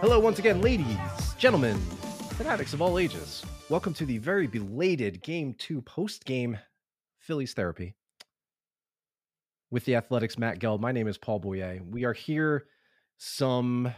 [0.00, 0.86] Hello, once again, ladies,
[1.36, 1.76] gentlemen,
[2.36, 3.44] fanatics of all ages.
[3.68, 6.58] Welcome to the very belated Game 2 post game
[7.18, 7.94] Phillies therapy
[9.70, 10.78] with the Athletics Matt Gelb.
[10.80, 11.80] My name is Paul Boyer.
[11.82, 12.66] We are here
[13.16, 13.92] some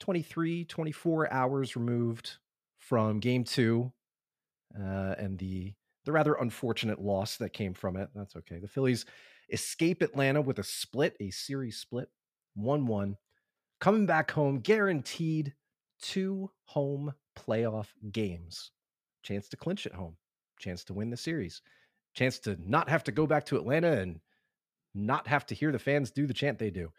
[0.00, 2.36] 23, 24 hours removed
[2.78, 3.92] from Game 2
[4.78, 5.74] uh, and the,
[6.04, 8.08] the rather unfortunate loss that came from it.
[8.14, 8.58] That's okay.
[8.58, 9.04] The Phillies
[9.50, 12.08] escape Atlanta with a split, a series split,
[12.54, 13.16] 1 1
[13.80, 15.54] coming back home, guaranteed
[16.00, 18.70] two home playoff games.
[19.22, 20.16] Chance to clinch at home,
[20.58, 21.62] chance to win the series,
[22.14, 24.20] chance to not have to go back to Atlanta and
[24.94, 26.90] not have to hear the fans do the chant they do.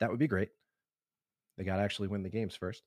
[0.00, 0.48] That would be great.
[1.60, 2.84] They got to actually win the games first.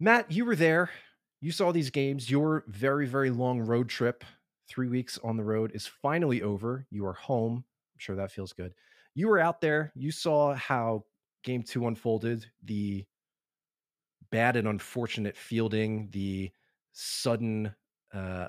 [0.00, 0.90] Matt, you were there.
[1.40, 2.28] You saw these games.
[2.28, 4.24] Your very, very long road trip,
[4.68, 6.84] three weeks on the road, is finally over.
[6.90, 7.58] You are home.
[7.58, 8.74] I'm sure that feels good.
[9.14, 9.92] You were out there.
[9.94, 11.04] You saw how
[11.44, 13.04] game two unfolded, the
[14.32, 16.50] bad and unfortunate fielding, the
[16.90, 17.72] sudden
[18.12, 18.48] uh,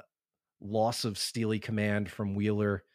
[0.62, 2.86] loss of Steely command from Wheeler.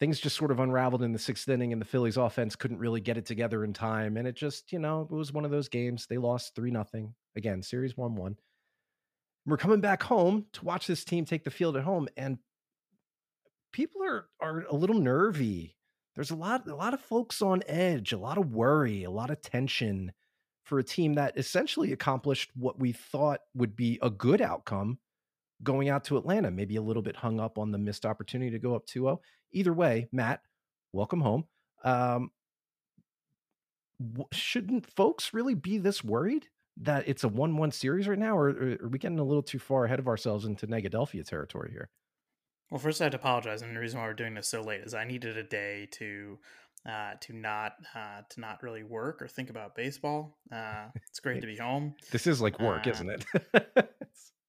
[0.00, 3.00] Things just sort of unraveled in the sixth inning, and the Phillies offense couldn't really
[3.00, 4.16] get it together in time.
[4.16, 6.06] And it just, you know, it was one of those games.
[6.06, 8.36] They lost 3 nothing Again, series 1 1.
[9.46, 12.38] We're coming back home to watch this team take the field at home, and
[13.72, 15.76] people are are a little nervy
[16.14, 19.30] there's a lot a lot of folks on edge, a lot of worry, a lot
[19.30, 20.12] of tension
[20.64, 24.98] for a team that essentially accomplished what we thought would be a good outcome
[25.62, 28.58] going out to Atlanta, maybe a little bit hung up on the missed opportunity to
[28.58, 29.18] go up 2-0.
[29.52, 30.40] Either way, Matt,
[30.92, 31.44] welcome home.
[31.84, 32.30] Um,
[34.32, 38.88] shouldn't folks really be this worried that it's a 1-1 series right now or, are
[38.88, 41.90] we getting a little too far ahead of ourselves into Negadelphia territory here?
[42.70, 44.80] Well, first I have to apologize, and the reason why we're doing this so late
[44.80, 46.38] is I needed a day to
[46.88, 50.38] uh, to not uh, to not really work or think about baseball.
[50.52, 51.94] Uh, it's great to be home.
[52.10, 53.24] This is like work, isn't it?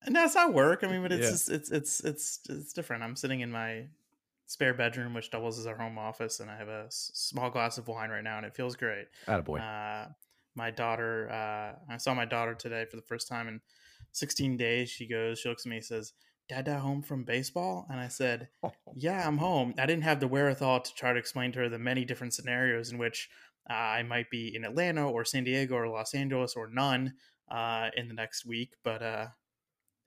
[0.08, 0.84] no, it's not work.
[0.84, 1.32] I mean, but it's yeah.
[1.32, 3.04] just, it's it's it's it's different.
[3.04, 3.86] I'm sitting in my
[4.48, 7.88] spare bedroom, which doubles as our home office, and I have a small glass of
[7.88, 9.08] wine right now, and it feels great.
[9.28, 9.60] Attaboy.
[9.60, 10.10] Uh,
[10.56, 13.60] my daughter, uh, I saw my daughter today for the first time in
[14.14, 14.90] 16 days.
[14.90, 16.14] She goes, she looks at me, says,
[16.48, 17.86] "Dad, Dada home from baseball?
[17.90, 18.48] And I said,
[18.96, 19.74] Yeah, I'm home.
[19.78, 22.92] I didn't have the wherewithal to try to explain to her the many different scenarios
[22.92, 23.30] in which
[23.70, 27.16] uh, I might be in Atlanta or San Diego or Los Angeles or none
[27.50, 29.28] uh, in the next week, but uh,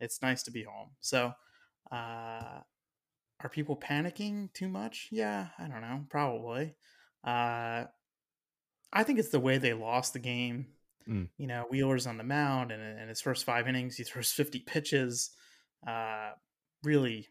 [0.01, 0.91] it's nice to be home.
[1.01, 1.33] So,
[1.91, 2.61] uh,
[3.41, 5.09] are people panicking too much?
[5.11, 6.05] Yeah, I don't know.
[6.11, 6.75] Probably.
[7.25, 7.85] Uh,
[8.93, 10.67] I think it's the way they lost the game.
[11.09, 11.29] Mm.
[11.37, 14.61] You know, Wheeler's on the mound, and in his first five innings, he throws 50
[14.61, 15.31] pitches
[15.87, 16.31] uh,
[16.83, 17.29] really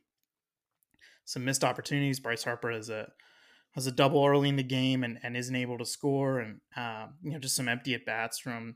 [1.26, 2.20] some missed opportunities.
[2.20, 3.10] Bryce Harper has a
[3.74, 7.08] has a double early in the game and, and isn't able to score, and uh,
[7.22, 8.76] you know just some empty at bats from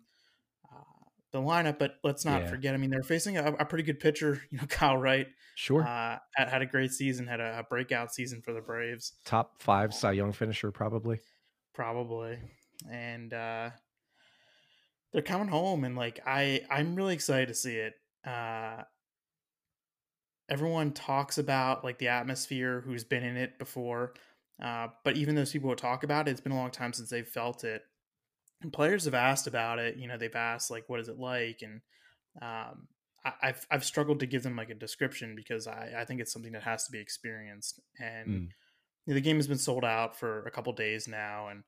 [1.32, 1.80] the lineup.
[1.80, 2.50] But let's not yeah.
[2.50, 4.42] forget, I mean, they're facing a, a, pretty good pitcher.
[4.52, 8.14] You know, Kyle Wright, sure, uh, had, had a great season, had a, a, breakout
[8.14, 9.14] season for the Braves.
[9.26, 11.20] Top five Cy Young finisher, probably.
[11.74, 12.38] Probably,
[12.90, 13.70] and uh,
[15.14, 17.94] they're coming home, and like I, I'm really excited to see it.
[18.26, 18.84] Uh,
[20.52, 24.14] everyone talks about like the atmosphere who's been in it before
[24.62, 27.10] uh, but even those people who talk about it it's been a long time since
[27.10, 27.84] they've felt it
[28.62, 31.60] and players have asked about it you know they've asked like what is it like
[31.62, 31.82] and
[32.42, 32.88] um,
[33.26, 36.32] I, have I've struggled to give them like a description because I, I think it's
[36.32, 38.48] something that has to be experienced and mm.
[39.06, 41.64] you know, the game has been sold out for a couple days now and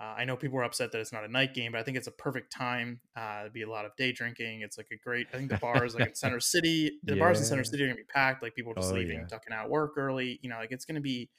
[0.00, 1.96] uh, I know people are upset that it's not a night game, but I think
[1.96, 3.00] it's a perfect time.
[3.16, 4.62] Uh, it'd be a lot of day drinking.
[4.62, 5.28] It's like a great.
[5.32, 7.20] I think the bars like in Center City, the yeah.
[7.20, 8.42] bars in Center City are gonna be packed.
[8.42, 9.26] Like people just oh, leaving, yeah.
[9.28, 10.40] ducking out work early.
[10.42, 11.30] You know, like it's gonna be.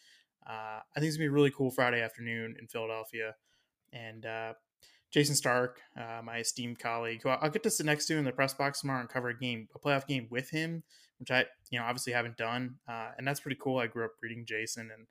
[0.47, 3.35] Uh, I think it's gonna be a really cool Friday afternoon in Philadelphia,
[3.91, 4.25] and
[5.15, 8.33] Jayson Stark, uh, my esteemed colleague, who I'll get to sit next to in the
[8.33, 10.83] press box tomorrow and cover a game, a playoff game with him,
[11.19, 13.77] which I, you know, obviously haven't done, uh, and that's pretty cool.
[13.77, 15.07] I grew up reading Jayson, and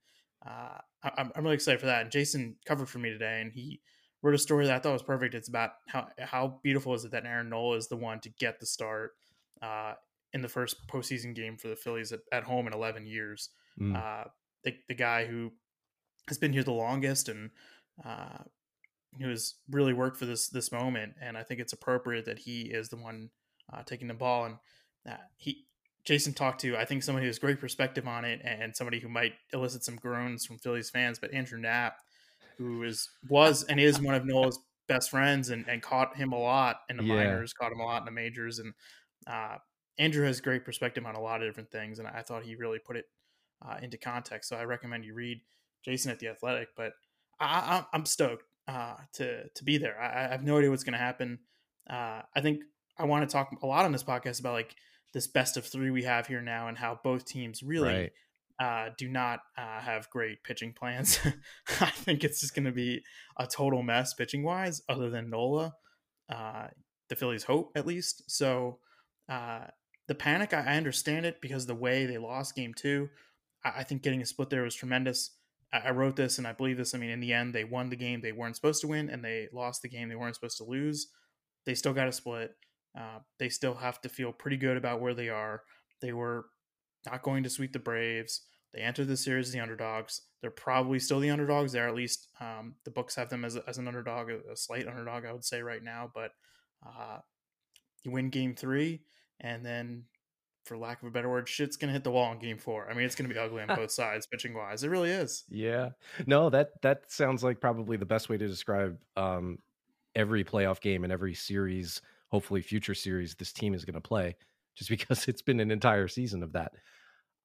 [0.46, 2.02] uh, I, am really excited for that.
[2.02, 3.80] And Jayson covered for me today, and he
[4.20, 5.34] wrote a story that I thought was perfect.
[5.34, 8.60] It's about how how beautiful is it that Aaron Nola is the one to get
[8.60, 9.12] the start
[9.62, 9.94] uh,
[10.34, 13.48] in the first postseason game for the Phillies at, at home in 11 years.
[13.80, 13.96] Mm.
[13.96, 14.24] Uh,
[14.64, 15.50] the the guy who
[16.28, 17.50] has been here the longest and
[18.04, 18.44] uh,
[19.20, 21.14] who has really worked for this this moment.
[21.20, 23.30] And I think it's appropriate that he is the one
[23.72, 24.56] uh, taking the ball and.
[25.06, 25.66] Uh, he
[26.04, 29.08] Jayson talked to, I think, somebody who has great perspective on it and somebody who
[29.08, 31.96] might elicit some groans from Phillies fans, but Andrew Knapp,
[32.58, 36.38] who is was and is one of Nola's best friends and, and caught him a
[36.38, 37.16] lot in the Yeah.
[37.16, 38.58] minors, caught him a lot in the majors.
[38.58, 38.74] And
[39.26, 39.56] uh,
[39.98, 41.98] Andrew has great perspective on a lot of different things.
[41.98, 43.06] And I thought he really put it
[43.66, 44.50] uh, into context.
[44.50, 45.40] So I recommend you read
[45.86, 46.68] Jayson at the Athletic.
[46.76, 46.92] But
[47.40, 49.98] I, I, I'm stoked uh, to to be there.
[50.00, 51.38] I, I have no idea what's going to happen.
[51.88, 52.62] Uh, I think
[52.98, 54.74] I want to talk a lot on this podcast about like
[55.12, 58.12] this best of three we have here now and how both teams really Right.
[58.60, 61.18] uh, do not uh, have great pitching plans.
[61.80, 63.02] I think it's just going to be
[63.38, 65.74] a total mess pitching wise, other than Nola,
[66.28, 66.68] uh,
[67.08, 68.28] the Phillies' hope at least.
[68.30, 68.78] So
[69.28, 69.66] uh,
[70.08, 73.08] the panic, I, I understand it because the way they lost game two,
[73.64, 75.30] I, I think getting a split there was tremendous.
[75.72, 76.94] I, wrote this and I believe this.
[76.94, 79.24] I mean, in the end, they won the game they weren't supposed to win, and
[79.24, 81.08] they lost the game they weren't supposed to lose.
[81.66, 82.52] They still got a split.
[82.96, 85.62] Uh, they still have to feel pretty good about where they are.
[86.00, 86.46] They were
[87.06, 88.42] not going to sweep the Braves.
[88.72, 90.22] They entered the series as the underdogs.
[90.40, 91.88] They're probably still the underdogs there.
[91.88, 95.24] At least um, the books have them as, as an underdog, a, a slight underdog,
[95.24, 96.10] I would say right now.
[96.12, 96.32] But
[96.84, 97.18] uh,
[98.02, 99.02] you win game three,
[99.40, 100.04] and then,
[100.64, 102.90] for lack of a better word, shit's gonna hit the wall in game four.
[102.90, 104.84] I mean, it's gonna be ugly on both sides, pitching wise.
[104.84, 105.44] It really is.
[105.48, 105.90] Yeah.
[106.26, 109.58] No, that that sounds like probably the best way to describe um,
[110.14, 114.36] every playoff game and every series, hopefully future series this team is going to play,
[114.76, 116.72] just because it's been an entire season of that.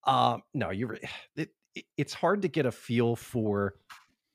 [0.05, 0.97] Um, no, you're.
[1.35, 3.75] It, it, it's hard to get a feel for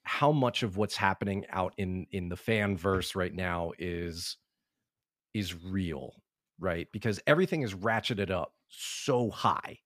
[0.05, 4.37] how much of what's happening out in in the fan verse right now is
[5.35, 6.15] is real,
[6.61, 6.87] right?
[6.93, 9.79] Because everything is ratcheted up so high.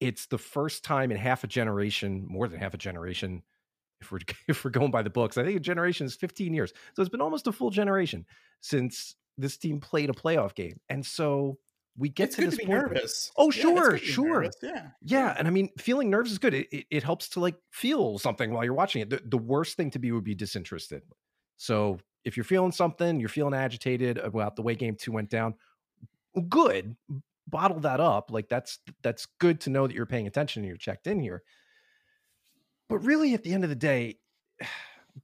[0.00, 3.42] It's the first time in half a generation, more than half a generation,
[4.00, 5.38] if we're if we're going by the books.
[5.38, 6.72] I think a generation is 15 years.
[6.94, 8.26] So it's been almost a full generation
[8.60, 10.80] since this team played a playoff game.
[10.88, 11.58] And so
[11.98, 13.32] we get it's to this to be point nervous.
[13.36, 14.42] Oh, sure, be sure.
[14.42, 14.56] nervous.
[14.62, 16.54] Yeah, yeah, and I mean, feeling nerves is good.
[16.54, 19.10] It, it, it helps to like feel something while you're watching it.
[19.10, 21.02] The, the worst thing to be would be disinterested.
[21.56, 25.54] So if you're feeling something, you're feeling agitated about the way game two went down,
[26.48, 26.96] good.
[27.48, 28.30] Bottle that up.
[28.30, 31.42] Like that's that's good to know that you're paying attention and you're checked in here.
[32.88, 34.18] But really, at the end of the day,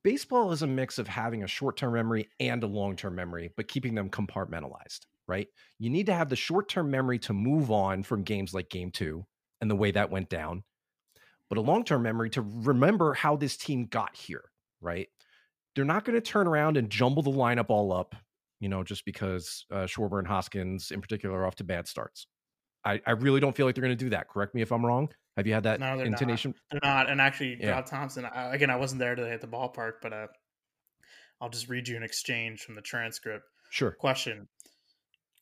[0.02, 3.94] baseball is a mix of having a short-term memory and a long-term memory, but keeping
[3.94, 5.48] them compartmentalized, right?
[5.78, 9.26] You need to have the short-term memory to move on from games like game two
[9.60, 10.64] and the way that went down,
[11.48, 14.44] but a long-term memory to remember how this team got here,
[14.80, 15.08] right?
[15.74, 18.14] They're not going to turn around and jumble the lineup all up,
[18.62, 22.28] you know, just because uh, Schwarber and Hoskins, in particular, are off to bad starts.
[22.84, 24.28] I, I really don't feel like they're going to do that.
[24.28, 25.08] Correct me if I'm wrong.
[25.36, 26.06] Have you had that No, they're not.
[26.06, 26.54] intonation?
[26.70, 27.10] They're not.
[27.10, 27.70] And actually, Yeah.
[27.72, 28.24] Rob Thomson.
[28.24, 30.26] I, again, I wasn't there today at the ballpark, but uh,
[31.40, 33.44] I'll just read you an exchange from the transcript.
[33.70, 33.90] Sure.
[33.90, 34.46] Question.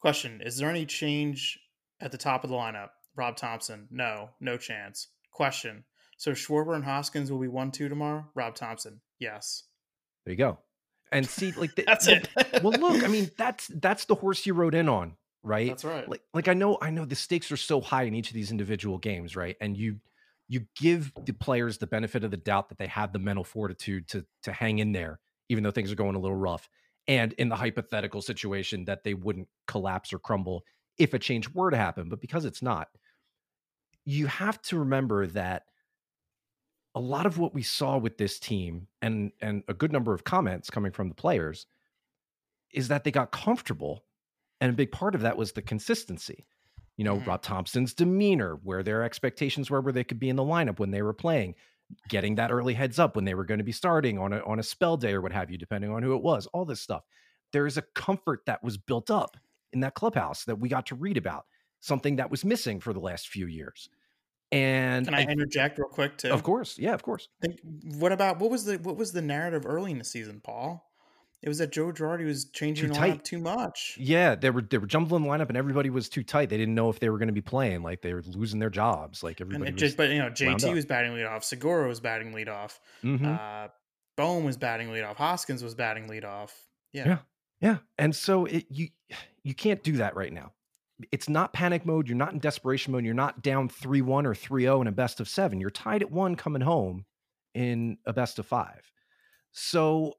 [0.01, 1.59] Question: Is there any change
[2.01, 2.89] at the top of the lineup?
[3.17, 3.87] Rob Thomson.
[3.91, 5.09] No, no chance.
[5.31, 5.85] Question.
[6.17, 8.25] So Schwarber and Hoskins will be one two tomorrow.
[8.35, 9.03] Rob Thomson.
[9.19, 9.65] Yes.
[10.25, 10.59] There you go.
[11.13, 12.29] And see, like the, That's it.
[12.63, 15.69] well, look, I mean, that's that's the horse you rode in on, right?
[15.69, 16.09] That's right.
[16.09, 18.51] like like I know I know the stakes are so high in each of these
[18.51, 19.57] individual games, right?
[19.61, 19.97] And you
[20.49, 24.09] you give the players the benefit of the doubt that they have the mental fortitude
[24.09, 25.19] to to hang in there,
[25.49, 26.69] even though things are going a little rough.
[27.09, 30.65] And in the hypothetical situation that they wouldn't collapse or crumble
[30.99, 32.89] if a change were to happen, but because it's not,
[34.05, 35.65] you have to remember that
[36.95, 40.25] a lot of what we saw with this team and and a good number of
[40.25, 41.67] comments coming from the players
[42.73, 44.05] is that they got comfortable
[44.61, 46.47] and a big part of that was the consistency.
[46.97, 47.27] You know Mhm.
[47.27, 50.91] rob thomson's demeanor where their expectations were where they could be in the lineup when
[50.91, 51.55] they were playing
[52.09, 54.59] getting that early heads up when they were going to be starting on a, on
[54.59, 57.03] a spell day or what have you depending on who it was all this stuff.
[57.53, 59.37] There is a comfort that was built up
[59.73, 61.47] in that clubhouse that we got to read about
[61.81, 63.89] something that was missing for the last few years
[64.53, 66.31] and Can I interject real quick too?
[66.31, 67.61] of course yeah of course Think,
[67.99, 70.87] what about what was the what was the narrative early in the season, Paul?
[71.43, 73.21] It was that Joe Girardi was changing Too the tight.
[73.21, 73.97] lineup too much.
[73.99, 76.51] Yeah, they were they were jumbling the lineup, and everybody was too tight.
[76.51, 77.83] They didn't know if they were going to be playing.
[77.83, 79.23] Like they were losing their jobs.
[79.23, 79.81] Like And everybody it was.
[79.81, 83.25] just, but you know, JT was batting leadoff, Segura was batting leadoff, Mhm.
[83.25, 83.69] uh,
[84.19, 86.51] Bohm was batting leadoff, Hoskins was batting leadoff.
[86.93, 87.19] Yeah, Yeah.
[87.63, 88.89] yeah, and so it, you
[89.43, 90.53] you can't do that right now.
[91.13, 92.09] It's not panic mode.
[92.09, 93.05] You're not in desperation mode.
[93.05, 95.61] You're not down three one or 3-0 in a best of seven.
[95.61, 97.05] You're tied at one coming home
[97.55, 98.91] in a best of five.
[99.53, 100.15] So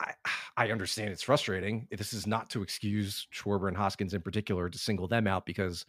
[0.00, 0.12] I
[0.58, 1.86] I understand it's frustrating.
[1.90, 5.84] This is not to excuse Schwarber and Hoskins in particular to single them out because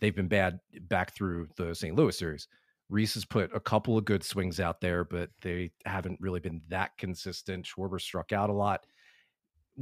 [0.00, 1.96] they've been bad back through the St.
[1.96, 2.46] Louis series.
[2.90, 6.60] Rhys has put a couple of good swings out there, but they haven't really been
[6.68, 7.64] that consistent.
[7.64, 8.84] Schwarber struck out a lot.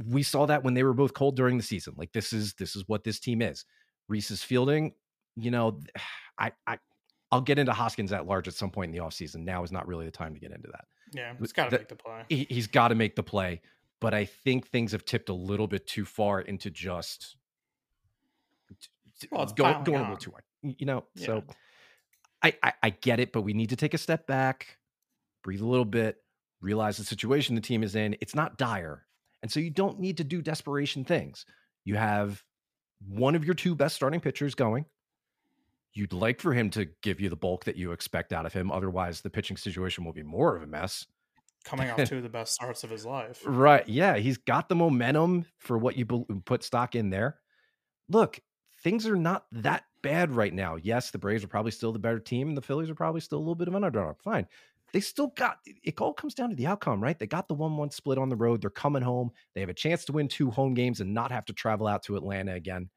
[0.07, 1.95] We saw that when they were both cold during the season.
[1.97, 3.65] Like this is this is what this team is.
[4.11, 4.93] Rhys's fielding,
[5.35, 5.79] you know,
[6.37, 6.77] I I
[7.31, 9.45] I'll get into Hoskins at large at some point in the offseason.
[9.45, 11.87] Now is not really the time to get into that yeah, he's got to make
[11.87, 12.23] the play.
[12.29, 13.61] he, he's got to make the play.
[13.99, 17.35] but I think things have tipped a little bit too far into just
[19.31, 20.43] Well, it's going, going a little too hard.
[20.61, 21.25] You know, Yeah.
[21.25, 21.43] so
[22.43, 24.77] I, I I get it, but we need to take a step back,
[25.43, 26.17] breathe a little bit,
[26.61, 28.15] realize the situation the team is in.
[28.21, 29.05] It's not dire,
[29.41, 31.45] and so you don't need to do desperation things.
[31.83, 32.43] You have
[33.07, 34.85] one of your two best starting pitchers going.
[35.93, 38.71] You'd like for him to give you the bulk that you expect out of him.
[38.71, 41.05] Otherwise, the pitching situation will be more of a mess.
[41.65, 43.41] Coming off two of the best starts of his life.
[43.45, 43.87] Right.
[43.87, 44.15] Yeah.
[44.15, 46.05] He's got the momentum for what you
[46.45, 47.37] put stock in there.
[48.09, 48.39] Look,
[48.83, 50.77] things are not that bad right now.
[50.77, 53.37] Yes, the Braves are probably still the better team, and the Phillies are probably still
[53.37, 54.21] a little bit of an underdog.
[54.23, 54.47] Fine.
[54.93, 57.17] They still got it, all comes down to the outcome, right?
[57.17, 58.61] They got the 1 1 split on the road.
[58.61, 59.31] They're coming home.
[59.55, 62.03] They have a chance to win two home games and not have to travel out
[62.03, 62.89] to Atlanta again.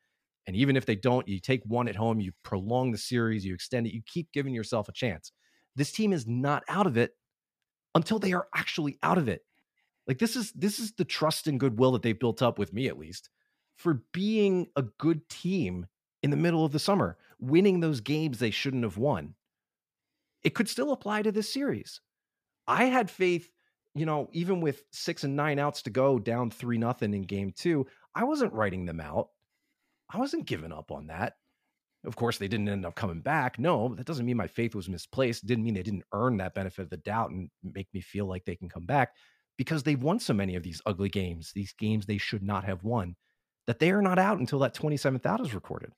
[0.46, 3.54] And even if they don't, you take one at home, you prolong the series, you
[3.54, 5.32] extend it, you keep giving yourself a chance.
[5.76, 7.12] This team is not out of it
[7.94, 9.42] until they are actually out of it.
[10.06, 12.88] Like this is this is the trust and goodwill that they've built up with me
[12.88, 13.30] at least
[13.76, 15.86] for being a good team
[16.22, 19.34] in the middle of the summer, winning those games they shouldn't have won.
[20.44, 22.00] It could still apply to this series.
[22.66, 23.48] I had faith,
[23.94, 27.52] you know, even with 6 and 9 outs to go down 3 nothing in game
[27.56, 29.28] 2, I wasn't writing them out.
[30.12, 31.34] I wasn't giving up on that.
[32.04, 33.58] Of course, they didn't end up coming back.
[33.58, 35.42] No, that doesn't mean my faith was misplaced.
[35.42, 38.26] It didn't mean they didn't earn that benefit of the doubt and make me feel
[38.26, 39.14] like they can come back
[39.56, 42.84] because they've won so many of these ugly games, these games they should not have
[42.84, 43.16] won,
[43.66, 45.92] that they are not out until that 27th out is recorded.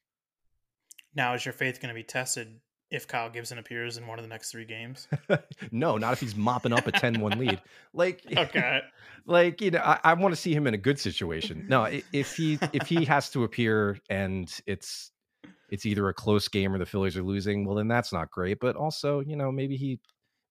[1.14, 4.24] Now, is your faith going to be tested if Kyle Gibson appears in one of
[4.24, 5.08] the next three games?
[5.70, 7.60] no, not if he's mopping up a 10 1 lead.
[7.92, 8.80] Like, Okay.
[9.26, 11.64] like you know, I, I want to see him in a good situation.
[11.68, 15.12] No, if he if he has to appear and it's
[15.68, 18.60] it's either a close game or the Phillies are losing, well then that's not great.
[18.60, 19.98] But also, you know, maybe he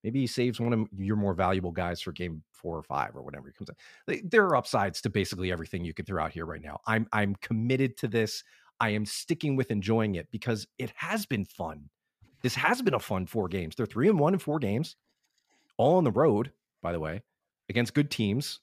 [0.04, 3.22] maybe he saves one of your more valuable guys for game four or five or
[3.22, 3.76] whatever he comes in.
[4.08, 6.80] Like, There are upsides to basically everything you could throw out here right now.
[6.88, 8.44] I'm I'm committed to this.
[8.80, 11.90] I am sticking with enjoying it because it has been fun.
[12.46, 13.76] This has been a fun four games.
[13.76, 14.98] They're three and one in four games,
[15.78, 16.52] all on the road,
[16.84, 17.24] by the way,
[17.70, 18.60] against good teams.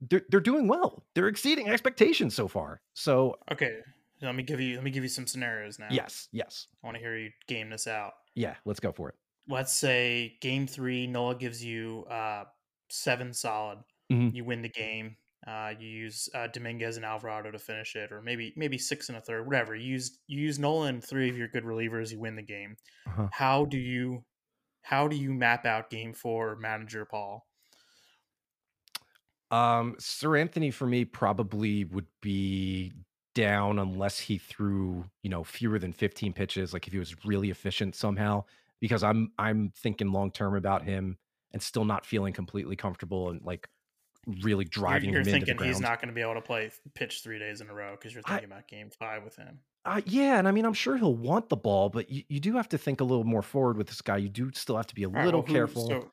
[0.00, 1.02] They're they're doing well.
[1.16, 2.80] They're exceeding expectations so far.
[2.94, 3.80] So Okay.
[4.22, 5.88] Let me give you let me give you some scenarios now.
[5.90, 8.12] yes, yes, I want to hear you game this out.
[8.36, 8.54] yeah.
[8.64, 9.16] Let's go for it.
[9.48, 12.44] Let's say game three, Nola gives you uh
[12.90, 13.80] seven solid.
[14.12, 14.32] Mhm.
[14.36, 15.16] You win the game.
[15.46, 19.16] Uh, you use uh, Dominguez and Alvarado to finish it, or maybe maybe six and
[19.16, 19.74] a third, whatever.
[19.74, 22.10] You use you use Nolan three of your good relievers.
[22.10, 22.76] You win the game.
[23.06, 23.28] Uh-huh.
[23.32, 24.24] How do you
[24.82, 27.46] how do you map out game four, manager Paul?
[29.50, 32.92] Um, Seranthony for me probably would be
[33.34, 37.50] down unless he threw, you know, fewer than 15 pitches, like if he was really
[37.50, 38.44] efficient somehow,
[38.80, 41.16] because I'm I'm thinking long term about him
[41.52, 43.68] and still not feeling completely comfortable and like
[44.26, 46.40] really You're, driving you're him into the thinking he's not going to be able to
[46.40, 49.36] play pitch three days in a row because you're I- thinking about game five with
[49.36, 49.60] him.
[49.84, 52.56] Uh, yeah, and I mean, I'm sure he'll want the ball, but you, you do
[52.56, 54.18] have to think a little more forward with this guy.
[54.18, 55.86] You do still have to be a All right, little well, who- careful.
[55.88, 56.10] So,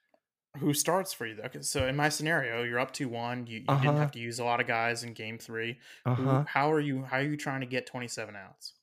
[0.60, 1.50] who starts for you though?
[1.50, 3.46] 'Cause- so in my scenario, you're up to one.
[3.48, 3.82] You, you Uh-huh.
[3.84, 6.46] didn't have to use a lot of guys in game 3 Who- uh-huh.
[6.48, 7.04] how are you?
[7.04, 8.74] How are you trying to get 27 outs?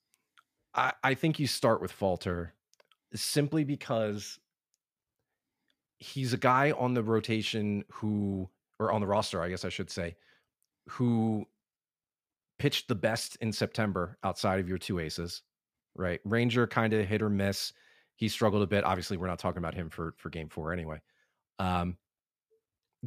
[0.75, 2.53] I, I think you start with Falter
[3.15, 4.39] simply because
[5.99, 9.91] he's a guy on the rotation who, or on the roster, I guess I should
[9.91, 10.17] say,
[10.89, 11.47] who
[12.59, 15.43] pitched the best in September outside of your two aces,
[15.95, 16.21] right?
[16.25, 17.73] Ranger kind of hit or miss.
[18.17, 18.85] He struggled a bit.
[18.85, 21.01] Obviously, we're not talking about him for for game four anyway.
[21.59, 21.97] Um,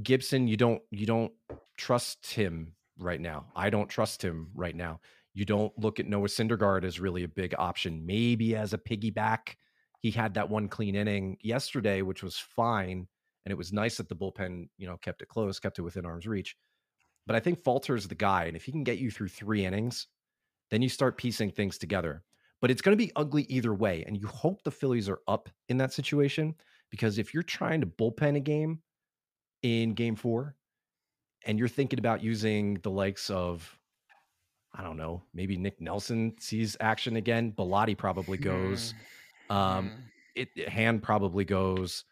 [0.01, 1.31] Gibson, you don't you don't
[1.77, 3.45] trust him right now.
[3.55, 4.99] I don't trust him right now.
[5.33, 8.05] You don't look at Noah Syndergaard as really a big option.
[8.05, 9.55] Maybe as a piggyback,
[9.99, 13.07] he had that one clean inning yesterday, which was fine,
[13.45, 16.05] and it was nice that the bullpen, you know, kept it close, kept it within
[16.05, 16.55] arm's reach.
[17.27, 19.65] But I think Falter's is the guy, and if he can get you through three
[19.65, 20.07] innings,
[20.69, 22.23] then you start piecing things together.
[22.61, 25.49] But it's going to be ugly either way, and you hope the Phillies are up
[25.69, 26.55] in that situation
[26.89, 28.81] because if you're trying to bullpen a game
[29.61, 30.55] in Game Four,
[31.45, 33.79] and you're thinking about using the likes of
[34.77, 37.53] I don't know, maybe Nick Nelson sees action again.
[37.53, 38.93] Bellatti probably goes.
[39.49, 39.95] Hmm, Um, hmm,
[40.35, 42.03] it hand probably goes.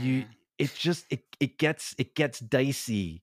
[0.00, 0.30] You hmm.
[0.58, 3.22] It just it it gets it gets dicey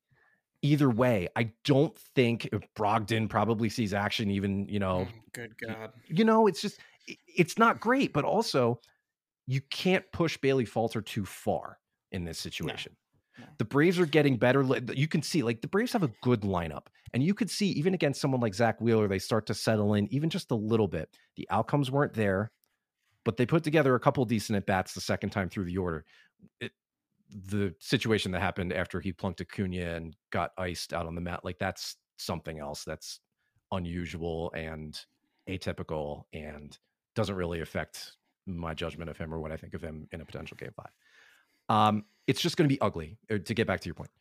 [0.62, 1.28] either way.
[1.36, 5.94] I don't think Brogdon probably sees action even, you know, Mm, Good God.
[6.08, 8.80] you know, it's just it- it's not great, but also
[9.48, 11.80] you can't push Bailey Falter too far
[12.12, 12.96] in this situation.
[13.38, 13.46] no.
[13.58, 14.62] The Braves are getting better.
[14.94, 16.88] You can see, like, the Braves have a good lineup.
[17.14, 20.08] And you could see, even against someone like Zack Wheeler, they start to settle in
[20.14, 21.10] even just a little bit.
[21.36, 22.52] The outcomes weren't there,
[23.26, 26.06] but they put together a couple decent at bats the second time through the order.
[26.62, 26.72] It,
[27.48, 31.44] the situation that happened after he plunked Acuna and got iced out on the mat,
[31.44, 33.20] like that's something else that's
[33.72, 35.00] unusual and
[35.50, 36.78] atypical and
[37.16, 38.14] doesn't really affect
[38.46, 40.92] my judgment of him or what I think of him in a potential game five.
[41.70, 43.18] Um, it's just going to be ugly.
[43.32, 44.12] Uh, to get back to your point,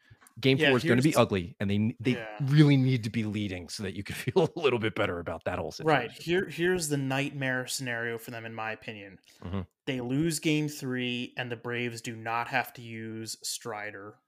[0.41, 2.27] game Yeah, four is going to be ugly, and they they Yeah.
[2.43, 5.45] really need to be leading so that you can feel a little bit better about
[5.45, 6.09] that whole situation.
[6.09, 6.13] Right.
[6.13, 9.19] Here here's the nightmare scenario for them in my opinion.
[9.43, 9.67] Mhm.
[9.87, 14.19] They lose game 3 and the Braves do not have to use Strider.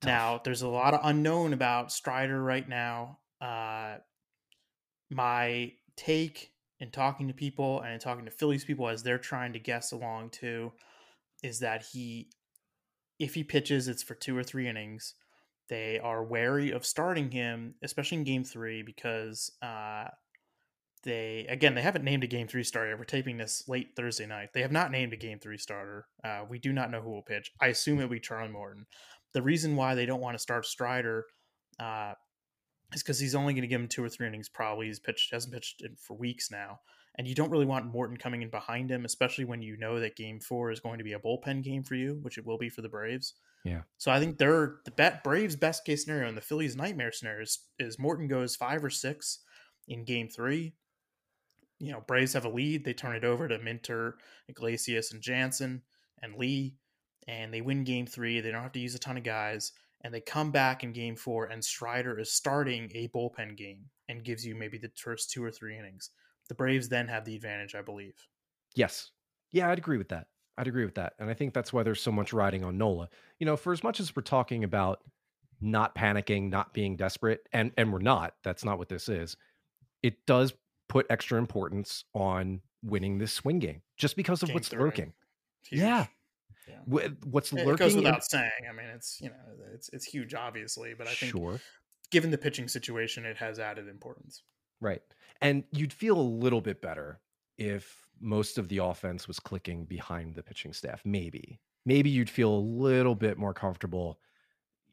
[0.00, 0.08] Tough.
[0.08, 3.20] Now, there's a lot of unknown about Strider right now.
[3.40, 3.98] Uh
[5.10, 9.52] my take in talking to people and in talking to Phillies people as they're trying
[9.52, 10.72] to guess along too
[11.42, 12.30] is that he
[13.18, 15.14] if he pitches it's for two or three innings.
[15.68, 20.04] They are wary of starting him especially in game three because uh
[21.06, 22.96] they again they haven't named a game three starter.
[22.96, 24.50] We're taping this late thursday night.
[24.52, 26.06] They have not named a game three starter.
[26.22, 27.52] Uh, we do not know who will pitch.
[27.60, 28.86] I assume it'll be charlie morton.
[29.32, 31.24] The reason why they don't want to start strider
[31.78, 32.14] uh,
[32.92, 34.48] is because he's only going to give him two or three innings.
[34.48, 34.86] Probably.
[34.86, 36.80] He's pitched hasn't pitched in for weeks now,
[37.18, 40.16] and you don't really want Morton coming in behind him, especially when you know that
[40.16, 42.68] Game Four is going to be a bullpen game for you, which it will be
[42.68, 43.34] for the Braves.
[43.64, 43.82] Yeah.
[43.98, 47.42] So I think they're the bet Braves best case scenario and the Phillies nightmare scenario
[47.42, 49.40] is, is Morton goes five or six
[49.88, 50.74] in Game Three.
[51.78, 52.84] You know, Braves have a lead.
[52.84, 54.16] They turn it over to Minter,
[54.48, 55.82] Iglesias, and Jansen
[56.22, 56.76] and Lee,
[57.26, 58.40] and they win Game Three.
[58.40, 59.72] They don't have to use a ton of guys
[60.06, 64.22] and they come back in game four and Strider is starting a bullpen game and
[64.22, 66.10] gives you maybe the first two or three innings.
[66.48, 68.14] The Braves then have the advantage, I believe.
[68.74, 69.10] Yes.
[69.52, 70.28] Yeah, I'd agree with that.
[70.58, 71.14] I'd agree with that.
[71.18, 73.08] And I think that's why there's so much riding on Nola.
[73.38, 75.02] You know, for as much as we're talking about
[75.60, 79.36] not panicking, not being desperate, and and we're not, that's not what this is.
[80.02, 80.52] It does
[80.88, 84.80] put extra importance on winning this swing game just because of Game what's three.
[84.80, 85.12] lurking.
[85.68, 85.80] Huge.
[85.82, 86.06] Yeah.
[86.68, 86.78] Yeah.
[86.86, 88.50] Wh- What's It- It lurking goes in- without saying.
[88.68, 89.34] I mean, it's you know,
[89.74, 91.60] it's it's huge, obviously, but I think sure.
[92.10, 94.42] given the pitching situation, it has added importance.
[94.80, 95.02] Right.
[95.40, 97.20] And you'd feel a little bit better
[97.58, 101.02] if most of the offense was clicking behind the pitching staff.
[101.04, 101.60] Maybe.
[101.84, 104.18] Maybe you'd feel a little bit more comfortable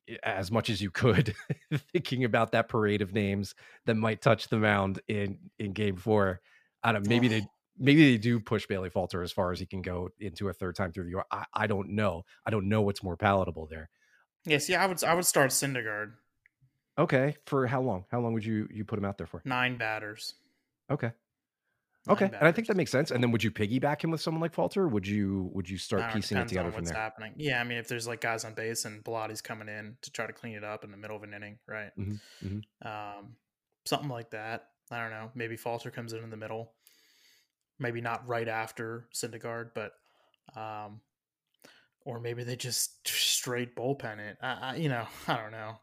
[0.08, 1.34] eh, as much as you could
[1.92, 6.42] thinking about that parade of names that might touch the mound in in game 4.
[6.84, 9.82] I don't maybe they maybe they do push Bailey Falter as far as he can
[9.82, 11.24] go into a third time through the year.
[11.32, 12.24] I, I don't know.
[12.46, 13.90] I don't know what's more palatable there.
[14.46, 16.14] Yes, yeah, I would I would start Syndergaard
[16.98, 17.36] Okay.
[17.46, 18.06] For how long?
[18.12, 19.42] How long would you you put him out there for?
[19.46, 20.36] nine batters.
[20.90, 21.12] Okay.
[22.06, 23.12] Nine Okay, and I think that makes sense.
[23.12, 24.90] And then would you piggyback him with someone like Falter?
[24.90, 27.00] Would you would you start know, piecing it together from what's there?
[27.00, 27.34] happening.
[27.38, 30.28] Yeah, I mean, if there's like guys on base and Bellatti's coming in to try
[30.28, 31.92] to clean it up in the middle of an inning, right?
[31.98, 32.62] Mhm, mhm.
[32.86, 33.38] Um,
[33.86, 34.68] something like that.
[34.92, 35.32] I don't know.
[35.34, 36.74] Maybe Falter comes in in the middle.
[37.80, 39.94] Maybe not right after Syndergaard, but
[40.60, 41.00] um,
[42.02, 44.38] or maybe they just straight bullpen it.
[44.42, 45.78] I, I you know, I don't know.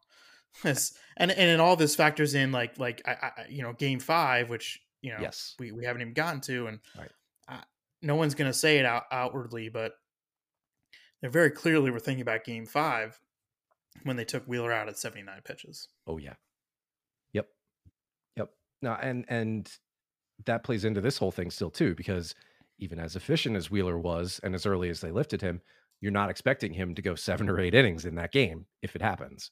[0.65, 4.51] It's, and and all this factors in like like I, I you know game five,
[4.51, 5.55] which you know Yes.
[5.59, 7.11] we, we haven't even gotten to, and Right.
[7.49, 7.63] I,
[8.03, 9.93] no one's gonna say it out outwardly, but
[11.23, 13.21] they very clearly were thinking about game five
[14.05, 15.89] when they took Wheeler out at seventy nine pitches.
[16.07, 16.35] Oh yeah.
[17.33, 17.49] Yep.
[18.37, 18.51] Yep.
[18.83, 19.71] No, and and
[20.47, 22.35] that plays into this whole thing still too, because
[22.79, 25.61] even as efficient as Wheeler was, and as early as they lifted him,
[26.01, 29.03] you're not expecting him to go seven or eight innings in that game if it
[29.03, 29.51] happens.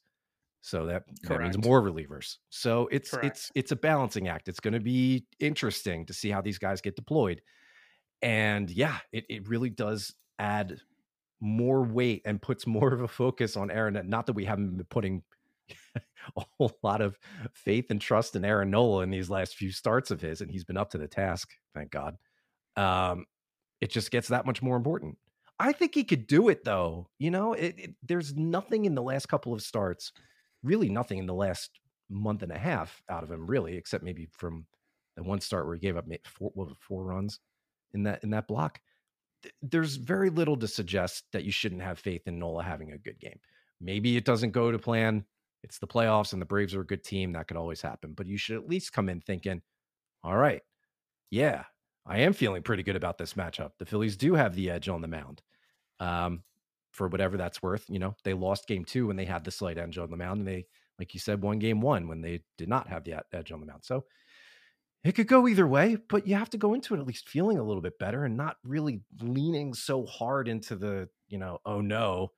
[0.61, 2.37] So that that means more relievers.
[2.49, 3.25] So it's Correct.
[3.25, 4.47] it's it's a balancing act.
[4.47, 7.41] It's going to be interesting to see how these guys get deployed.
[8.21, 10.79] And yeah, it it really does add
[11.39, 13.99] more weight and puts more of a focus on Aaron.
[14.09, 15.23] Not that we haven't been putting
[15.95, 17.17] a whole lot of
[17.53, 20.63] faith and trust in Aaron Nola in these last few starts of his, and he's
[20.63, 22.15] been up to the task, thank God.
[22.75, 23.25] Um,
[23.81, 25.17] it just gets that much more important.
[25.59, 27.09] I think he could do it though.
[27.17, 30.11] You know, it, it, there's nothing in the last couple of starts,
[30.63, 34.27] really nothing in the last month and a half out of him, really, except maybe
[34.31, 34.65] from
[35.15, 37.39] the one start where he gave up four, what four runs
[37.93, 38.79] in that in that block.
[39.61, 43.19] There's very little to suggest that you shouldn't have faith in Nola having a good
[43.19, 43.39] game.
[43.79, 45.23] Maybe it doesn't go to plan.
[45.63, 47.33] It's the playoffs and the Braves are a good team.
[47.33, 48.13] That could always happen.
[48.15, 49.61] But you should at least come in thinking,
[50.23, 50.61] all right,
[51.31, 51.63] yeah,
[52.05, 53.71] I am feeling pretty good about this matchup.
[53.77, 55.41] The Phillies do have the edge on the mound.
[55.99, 56.43] Um,
[56.99, 59.77] for whatever that's worth, you know, they lost game two when they had the slight
[59.77, 60.65] edge on the mound, and they,
[60.99, 63.65] like you said, won game one when they did not have the edge on the
[63.65, 63.85] mound.
[63.85, 64.03] So
[65.05, 67.57] it could go either way, but you have to go into it at least feeling
[67.57, 71.79] a little bit better and not really leaning so hard into the, you know, oh
[71.79, 72.33] no,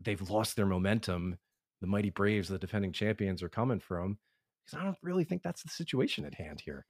[0.00, 1.38] they've lost their momentum.
[1.80, 4.18] The mighty Braves, the defending champions, are coming from.
[4.66, 6.84] Because I don't really think that's the situation at hand here.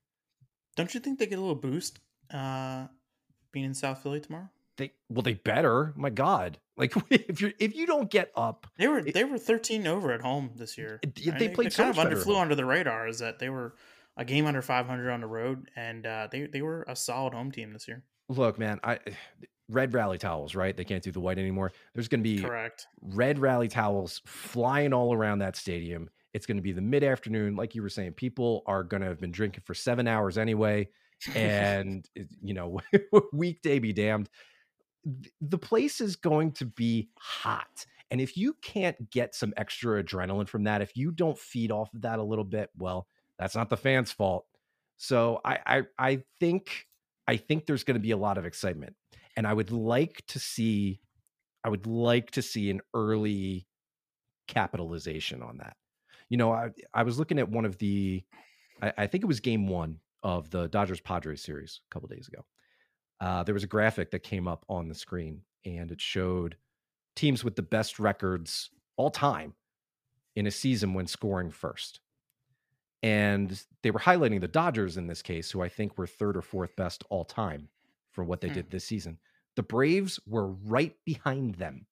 [0.74, 2.00] Don't you think they get a little boost
[2.33, 2.87] uh,
[3.52, 4.48] being in South Philly tomorrow?
[4.80, 5.92] They well they better.
[5.96, 9.86] My God, like if you if you don't get up, they were they were thirteen
[9.86, 10.98] over at home this year.
[11.02, 13.06] It, they played so kind of under flew under the radar.
[13.06, 13.74] Is that they were
[14.16, 17.34] a game under five hundred on the road, and uh, they they were a solid
[17.34, 18.02] home team this year.
[18.28, 18.98] Look, man, I
[19.68, 20.76] red rally towels, right?
[20.76, 21.72] They can't do the white anymore.
[21.94, 26.08] There's going to be correct red rally towels flying all around that stadium.
[26.32, 28.12] It's going to be the mid afternoon, like you were saying.
[28.12, 30.88] People are going to have been drinking for seven hours anyway,
[31.34, 32.08] and
[32.42, 32.80] you know,
[33.32, 34.30] weekday be damned.
[35.40, 37.86] The place is going to be hot.
[38.10, 41.94] And if you can't get some extra adrenaline from that, if you don't feed off
[41.94, 43.06] of that a little bit, well,
[43.38, 44.46] that's not the fans' fault.
[44.96, 46.86] So I I, I think
[47.26, 48.96] I think there's going to be a lot of excitement
[49.36, 51.00] and I would like to see
[51.64, 53.66] I would like to see an early
[54.48, 55.76] capitalization on that.
[56.28, 58.22] You know, I I was looking at one of the
[58.82, 62.28] I, I think it was game one of the Dodgers Padres series a couple days
[62.28, 62.44] ago.
[63.20, 66.56] Uh, there was a graphic that came up on the screen and it showed
[67.14, 69.54] teams with the best records all time
[70.37, 72.00] in a season when scoring first.
[73.02, 76.42] And they were highlighting the Dodgers in this case, who I think were third or
[76.42, 77.68] fourth best all time
[78.11, 78.54] for what they hmm.
[78.54, 79.18] did this season.
[79.56, 81.87] The Braves were right behind them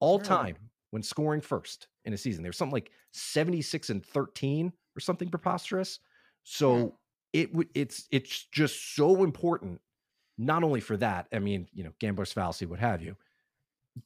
[0.00, 0.56] all time
[0.90, 2.42] when scoring first in a season.
[2.42, 5.98] They were something like 76 and 13 or something preposterous.
[6.44, 6.96] So
[7.32, 7.42] yeah.
[7.42, 9.80] it would it's it's just so important,
[10.38, 13.16] not only for that, I mean, you know, gambler's fallacy, what have you,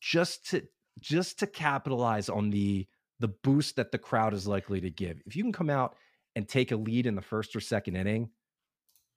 [0.00, 0.66] just to
[0.98, 2.86] just to capitalize on the
[3.18, 5.20] the boost that the crowd is likely to give.
[5.26, 5.96] If you can come out
[6.34, 8.30] and take a lead in the first or second inning,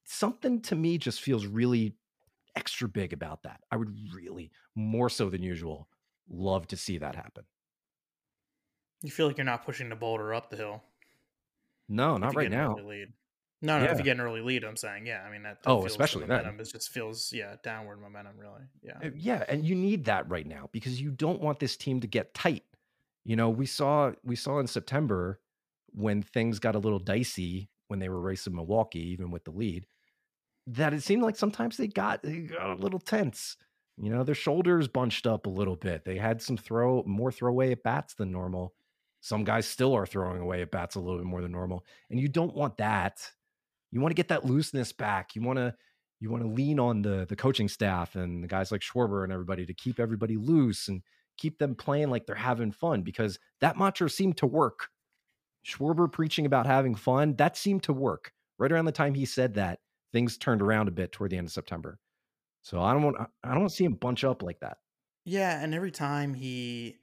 [0.04, 1.96] something to me just feels really
[2.56, 3.62] extra big about that.
[3.72, 5.88] I would really, more so than usual,
[6.30, 7.46] love to see that happen.
[9.02, 10.82] You feel like you're not pushing the boulder up the hill.
[11.90, 12.76] No, not right now.
[12.76, 13.14] Lead.
[13.64, 13.86] No, no.
[13.86, 13.92] Yeah.
[13.92, 15.24] If you get an early lead, I'm saying, yeah.
[15.28, 15.64] I mean, that.
[15.64, 16.58] that oh, especially momentum.
[16.58, 16.66] Then.
[16.66, 18.62] It just feels, yeah, downward momentum, really.
[18.84, 19.08] Yeah.
[19.08, 22.08] Uh, yeah, and you need that right now because you don't want this team to
[22.08, 22.64] get tight.
[23.26, 25.40] You know, we saw we saw in September
[25.94, 29.88] when things got a little dicey when they were racing Milwaukee, even with the lead
[30.68, 33.58] that it seemed like sometimes they got they got a little tense.
[33.98, 36.04] You know, their shoulders bunched up a little bit.
[36.04, 38.74] They had some throw more throwaway at bats than normal.
[39.22, 42.20] Some guys still are throwing away at bats a little bit more than normal, and
[42.20, 43.30] you don't want that.
[43.94, 45.36] You want to get that looseness back.
[45.36, 45.76] You want to
[46.20, 49.32] you want to lean on the the coaching staff and the guys like Schwarber and
[49.32, 51.04] everybody to keep everybody loose and
[51.38, 54.90] keep them playing like they're having fun because that mantra seemed to work.
[55.66, 58.32] Schwarber preaching about having fun, that seemed to work.
[58.58, 59.80] Right around the time he said that,
[60.12, 62.00] things turned around a bit toward the end of September.
[62.64, 64.78] So I don't want I don't see him bunch up like that.
[65.26, 66.98] Yeah, and every time he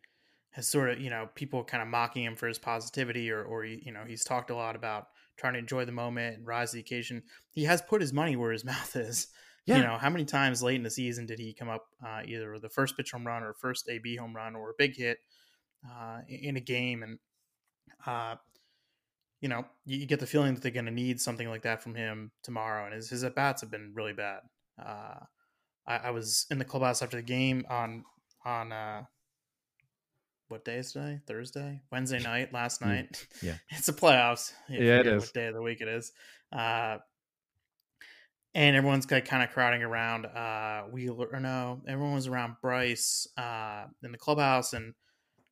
[0.50, 3.64] has sort of, you know, people kind of mocking him for his positivity or or
[3.64, 5.08] you know, he's talked a lot about
[5.40, 7.22] trying to enjoy the moment and rise to the occasion.
[7.50, 9.28] He has put his money where his mouth is.
[9.66, 9.76] Yeah.
[9.76, 12.52] You know, how many times late in the season did he come up uh, either
[12.52, 15.18] with the first pitch home run or first AB home run or a big hit
[15.88, 17.18] uh, in a game and
[18.06, 18.36] uh,
[19.40, 21.94] you know, you get the feeling that they're going to need something like that from
[21.94, 22.84] him tomorrow.
[22.84, 24.40] And his, his at bats have been really bad.
[24.78, 25.20] Uh,
[25.86, 28.04] I, I, was in the clubhouse after the game on
[28.44, 29.02] on uh,
[30.50, 31.20] what day is today?
[31.26, 33.26] Thursday, Wednesday night, last night.
[33.40, 34.52] Yeah, it's the playoffs.
[34.68, 35.22] Yeah, it is.
[35.22, 36.12] What day of the week it is?
[36.52, 36.98] Uh,
[38.52, 41.28] and everyone's kind of crowding around uh, Wheeler.
[41.32, 44.94] Or no, everyone was around Bryce uh, in the clubhouse, and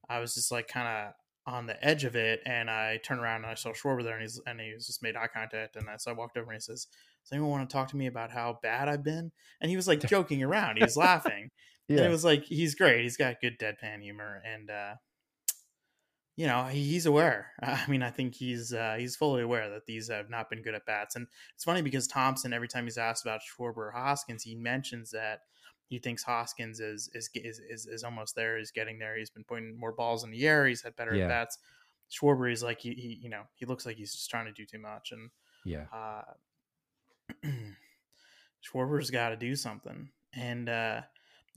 [0.08, 1.14] I was just like kind of
[1.54, 4.22] on the edge of it, and I turned around and I saw Schwarber there, and
[4.22, 6.56] he's and he was just made eye contact, and I, so I walked over and
[6.56, 6.88] he says,
[7.24, 9.30] "Does anyone want to talk to me about how bad I've been?"
[9.60, 11.50] And he was like joking around, he was laughing,
[11.88, 11.98] yeah.
[11.98, 14.94] and it was like he's great, he's got good deadpan humor, and uh,
[16.36, 17.52] you know he's aware.
[17.62, 20.74] I mean, I think he's uh, he's fully aware that these have not been good
[20.74, 24.42] at bats, and it's funny because Thomson, every time he's asked about Schwarber or Hoskins,
[24.42, 25.40] he mentions that
[25.88, 28.58] he thinks Hoskins is is is is, is almost there.
[28.58, 29.16] He's getting there.
[29.16, 30.66] He's been putting more balls in the air.
[30.66, 31.24] He's had better yeah.
[31.24, 31.58] at bats.
[32.10, 34.64] Schwarber is like he, he, you know he looks like he's just trying to do
[34.64, 35.30] too much and
[35.64, 35.84] yeah.
[35.92, 36.22] Uh,
[38.64, 41.02] Schwarber's got to do something and uh,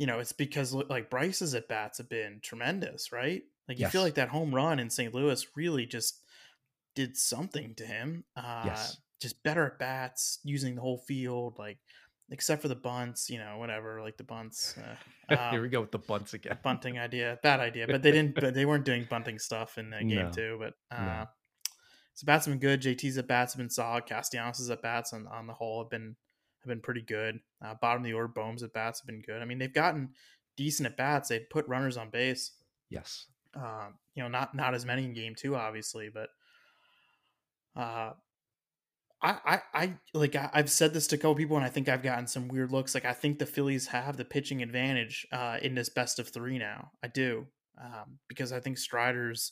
[0.02, 3.44] you know it's because like Bryce's at bats have been tremendous, right?
[3.70, 3.92] Like you yes.
[3.92, 5.14] feel like that home run in St.
[5.14, 6.20] Louis really just
[6.96, 8.24] did something to him.
[8.36, 8.98] Uh, yes.
[9.22, 11.78] Just better at bats, using the whole field, like
[12.32, 14.76] except for the bunts, you know, whatever, like the bunts.
[14.76, 16.58] Uh, um, Here we go with the bunts again.
[16.64, 18.34] bunting idea, bad idea, but they didn't.
[18.34, 20.32] but they weren't doing bunting stuff in the game no.
[20.32, 20.58] too.
[20.60, 21.26] But uh, no.
[22.16, 22.82] so bats have been good.
[22.82, 24.08] JT's at bats have been solid.
[24.08, 26.16] Castellanos' at bats on, on the whole have been
[26.64, 27.40] have been pretty good.
[27.64, 29.42] Uh, bottom of the order, Bohm's at bats have been good.
[29.42, 30.10] I mean, they've gotten
[30.58, 31.30] decent at bats.
[31.30, 32.52] They put runners on base.
[32.90, 33.28] Yes.
[33.56, 36.30] Um, you know, not not as many in game two, obviously, but
[37.76, 38.12] uh,
[39.22, 41.90] I, I, I like I, have said this to a couple people, and I think
[41.90, 42.94] I've gotten some weird looks.
[42.94, 46.58] Like I think the Phillies have the pitching advantage uh, in this best of three
[46.58, 46.92] now.
[47.04, 47.48] I do
[47.82, 49.52] um, because I think Strider's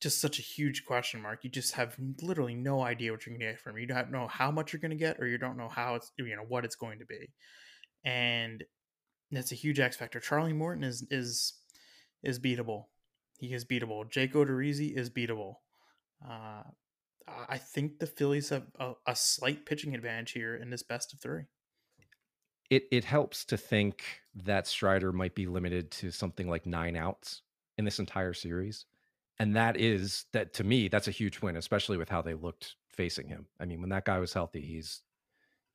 [0.00, 1.44] just such a huge question mark.
[1.44, 3.78] You just have literally no idea what you're going to get from.
[3.78, 6.12] You don't know how much you're going to get, or you don't know how it's
[6.18, 7.30] you know what it's going to be,
[8.04, 8.64] and
[9.30, 10.20] that's a huge X factor.
[10.20, 11.54] Charlie Morton is is
[12.22, 12.84] is beatable.
[13.38, 14.08] He is beatable.
[14.10, 15.56] Jake Odorizzi is beatable.
[16.26, 16.62] Uh,
[17.26, 21.20] I think the Phillies have a, a, slight pitching advantage here in this best of
[21.20, 21.44] three.
[22.70, 24.04] It it helps to think
[24.34, 27.42] that Strider might be limited to something like nine outs
[27.78, 28.86] in this entire series,
[29.38, 32.76] and that is that to me that's a huge win, especially with how they looked
[32.88, 33.46] facing him.
[33.60, 35.02] I mean, when that guy was healthy, he's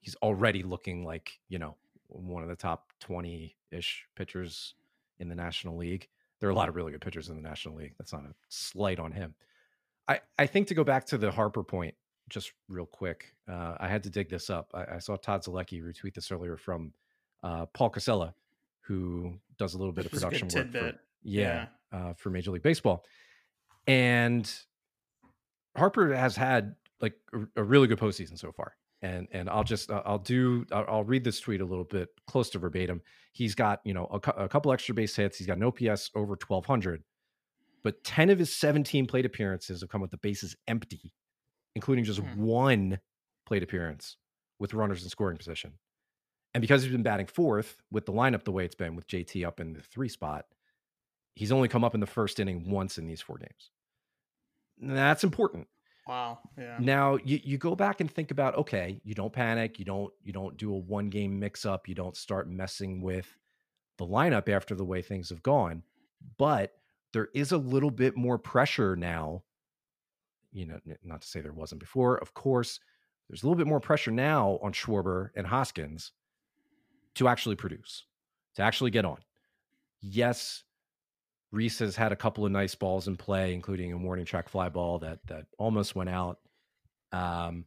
[0.01, 1.75] he's already looking like you know
[2.07, 4.75] one of the top twenty ish pitchers
[5.19, 6.07] in the National League.
[6.39, 7.95] There are a lot of really good pitchers in the National League.
[7.97, 9.35] That's not a slight on him
[10.09, 11.93] I, I think to go back to the Harper point,
[12.29, 14.71] just real quick, uh, I had to dig this up.
[14.73, 16.93] I, I, saw Todd Zolecki retweet this earlier from
[17.43, 18.33] uh, Paul Casella,
[18.81, 20.71] who does a little bit of production work.
[20.71, 21.97] For, yeah, yeah.
[21.97, 23.05] Uh, for Major League Baseball,
[23.89, 24.53] and
[25.75, 28.73] Harper has had like a, a, really good postseason so far.
[29.01, 32.59] And and I'll just I'll do I'll, read this tweet a little bit close to
[32.59, 33.01] verbatim.
[33.31, 35.37] He's got you know a, a couple extra base hits.
[35.37, 37.03] He's got an OPS over twelve hundred
[37.83, 41.13] but 10 of his 17 plate appearances have come with the bases empty,
[41.75, 42.35] including just mm.
[42.35, 42.99] one
[43.45, 44.17] plate appearance
[44.59, 45.73] with runners in scoring position.
[46.53, 49.45] And because he's been batting fourth with the lineup the way it's been with JT
[49.45, 50.45] up in the three spot,
[51.35, 53.71] he's only come up in the first inning once in these four games.
[54.81, 55.67] That's important.
[56.07, 56.39] Wow.
[56.57, 56.77] Yeah.
[56.79, 60.33] Now you, you go back and think about okay, you don't panic, you don't you
[60.33, 63.37] don't do a one game mix up, you don't start messing with
[63.97, 65.83] the lineup after the way things have gone.
[66.37, 66.73] But
[67.13, 69.43] there is a little bit more pressure now.
[70.51, 72.17] You know, not to say there wasn't before.
[72.17, 72.79] Of course,
[73.29, 76.11] there's a little bit more pressure now on Schwarber and Hoskins
[77.15, 78.05] to actually produce,
[78.55, 79.19] to actually get on.
[80.01, 80.63] Yes,
[81.51, 84.69] Rhys has had a couple of nice balls in play, including a warning track fly
[84.69, 86.39] ball that that almost went out.
[87.11, 87.65] Um,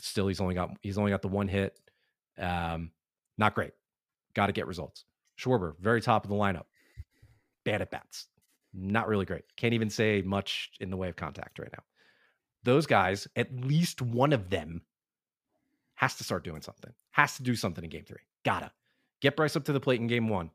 [0.00, 1.78] still, he's only got he's only got the one hit.
[2.38, 2.90] Um,
[3.38, 3.72] not great.
[4.34, 5.04] Got to get results.
[5.38, 6.64] Schwarber, very top of the lineup
[7.64, 8.26] bad at bats.
[8.72, 9.44] Not really great.
[9.56, 11.82] Can't even say much in the way of contact right now.
[12.62, 14.82] Those guys, at least one of them,
[15.94, 16.92] has to start doing something.
[17.10, 18.20] Has to do something in game three.
[18.44, 18.70] Gotta
[19.20, 20.50] get Bryce up to the plate in game one,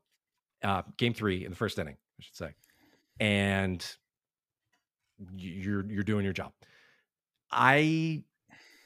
[0.62, 2.54] uh, game three in the first inning, I should say,
[3.20, 3.84] and
[5.36, 6.52] you're you're doing your job.
[7.50, 8.24] I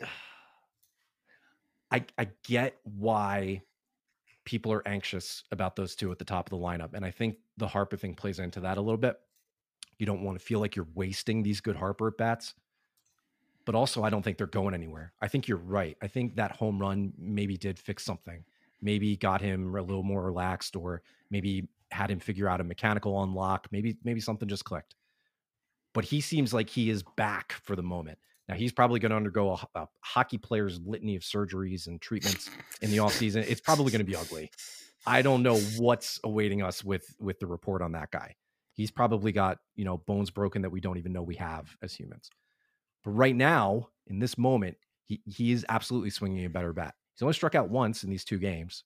[1.90, 3.62] I I get why
[4.44, 6.94] people are anxious about those two at the top of the lineup.
[6.94, 9.16] And I think the Harper thing plays into that a little bit.
[9.98, 12.54] You don't want to feel like you're wasting these good Harper at bats.
[13.66, 15.12] But also, I don't think they're going anywhere.
[15.20, 15.96] I think you're right.
[16.02, 18.42] I think that home run maybe did fix something.
[18.80, 23.22] Maybe got him a little more relaxed, or maybe had him figure out a mechanical
[23.22, 23.68] unlock.
[23.70, 24.94] Maybe maybe something just clicked.
[25.92, 28.18] But he seems like he is back for the moment.
[28.48, 32.50] Now he's probably going to undergo a, a, hockey player's litany of surgeries and treatments
[32.80, 33.44] in the off season.
[33.46, 34.50] It's probably going to be ugly.
[35.06, 38.36] I don't know what's awaiting us with with the report on that guy.
[38.74, 41.94] He's probably got you know bones broken that we don't even know we have as
[41.94, 42.30] humans.
[43.04, 46.94] But right now, in this moment, he he is absolutely swinging a better bat.
[47.14, 48.84] He's only struck out once in these two games.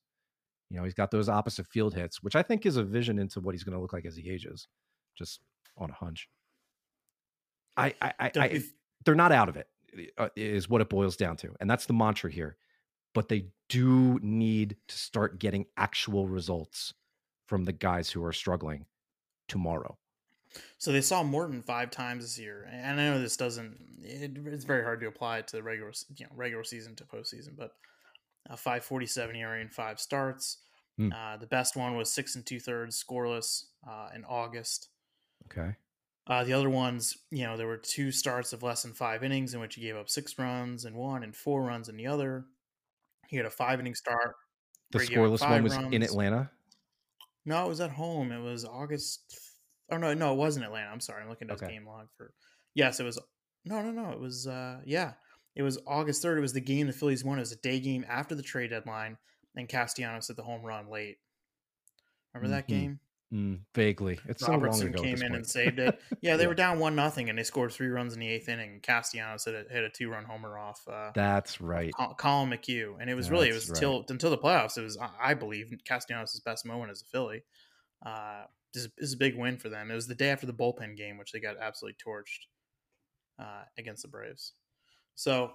[0.69, 3.39] You know, he's got those opposite field hits, which I think is a vision into
[3.39, 4.67] what he's going to look like as he ages,
[5.17, 5.41] just
[5.77, 6.27] on a hunch.
[7.77, 8.63] I I, I, I
[9.03, 9.67] they're not out of it
[10.17, 10.29] uh,
[10.67, 12.57] what it boils down to and that's the mantra here
[13.13, 16.93] but they do need to start getting actual results
[17.47, 18.85] from the guys who are struggling
[19.47, 19.97] tomorrow
[20.77, 23.77] so they saw Morton five times this year, and I know this doesn't.
[24.01, 27.57] It, it's very hard to apply it to regular, you know, regular season to postseason.
[27.57, 27.71] But
[28.49, 30.59] a five forty seven ERA in five starts.
[30.97, 31.11] Hmm.
[31.11, 34.89] Uh, the best one was six and two thirds scoreless uh, in August.
[35.45, 35.75] Okay.
[36.27, 39.53] Uh, the other ones, you know, there were two starts of less than five innings
[39.53, 42.45] in which he gave up six runs in one and four runs in the other.
[43.27, 44.35] He had a five inning start.
[44.91, 45.93] The scoreless one was runs.
[45.93, 46.49] in Atlanta.
[47.45, 48.31] No, it was at home.
[48.31, 49.21] It was August.
[49.91, 50.89] Oh no, no, it wasn't Atlanta.
[50.89, 51.21] I'm sorry.
[51.21, 51.65] I'm looking at okay.
[51.65, 52.33] his game log for.
[52.73, 53.19] Yes, it was.
[53.65, 54.11] No, no, no.
[54.11, 54.47] It was.
[54.47, 55.13] uh Yeah,
[55.55, 56.37] it was August third.
[56.37, 57.37] It was the game the Phillies won.
[57.37, 59.17] It was a day game after the trade deadline,
[59.55, 61.17] and Castellanos hit the home run late.
[62.33, 62.55] Remember mm-hmm.
[62.55, 62.99] that game?
[63.33, 65.99] Mm, vaguely, it's Robertson so long ago came in and saved it.
[66.21, 66.47] Yeah, they yeah.
[66.47, 68.79] were down one nothing, and they scored three runs in the eighth inning.
[68.81, 70.81] Castellanos hit a, hit a two run homer off.
[70.87, 73.77] Uh, That's right, Collin McHugh, and it was That's really it was right.
[73.77, 74.77] until until the playoffs.
[74.77, 77.43] It was I believe Castellanos' best moment as a Philly.
[78.05, 79.89] Uh, this, this, is a big win for them.
[79.89, 82.45] It was the day after the bullpen game, which they got absolutely torched
[83.39, 84.53] uh, against the Braves.
[85.15, 85.51] So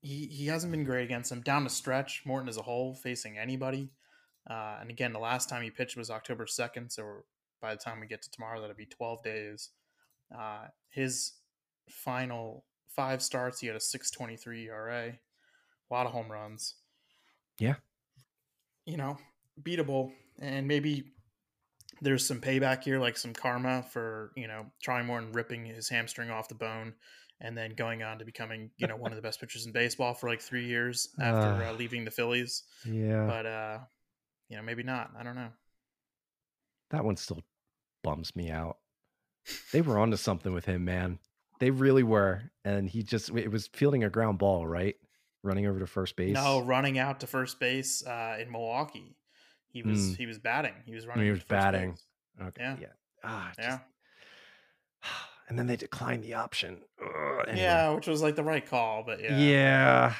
[0.00, 1.40] he he hasn't been great against him.
[1.40, 3.90] Down the stretch, Morton as a whole facing anybody.
[4.48, 6.90] Uh, and again, the last time he pitched was October second.
[6.90, 7.24] So
[7.62, 9.70] by the time we get to tomorrow, that'll be twelve days.
[10.36, 11.32] Uh, his
[11.88, 16.74] final five starts, he had a six twenty three ERA, a lot of home runs.
[17.58, 17.76] Yeah,
[18.84, 19.16] you know,
[19.62, 21.04] beatable, and maybe
[22.02, 25.88] there's some payback here, like some karma for you know trying more and ripping his
[25.88, 26.92] hamstring off the bone,
[27.44, 30.14] and then going on to becoming you know one of the best pitchers in baseball
[30.14, 32.64] for like three years after uh, uh, leaving the Phillies.
[32.84, 33.78] Yeah, but uh,
[34.48, 35.10] you know maybe not.
[35.16, 35.50] I don't know.
[36.90, 37.42] That one still
[38.02, 38.78] bums me out.
[39.72, 41.18] They were onto something with him, man.
[41.60, 44.96] They really were, and he just it was fielding a ground ball, right?
[45.42, 46.34] Running over to first base.
[46.34, 49.18] No, running out to first base uh, in Milwaukee.
[49.68, 50.16] He was mm.
[50.16, 50.74] he was batting.
[50.86, 51.24] He was running.
[51.26, 51.90] He was batting.
[51.90, 52.48] Base.
[52.48, 52.62] Okay.
[52.62, 52.76] Yeah.
[52.80, 52.86] Yeah.
[53.22, 53.78] Ah, just, yeah.
[55.48, 56.80] And then they declined the option.
[57.00, 57.62] Ugh, anyway.
[57.62, 59.36] Yeah, which was like the right call, but yeah.
[59.38, 60.14] Yeah.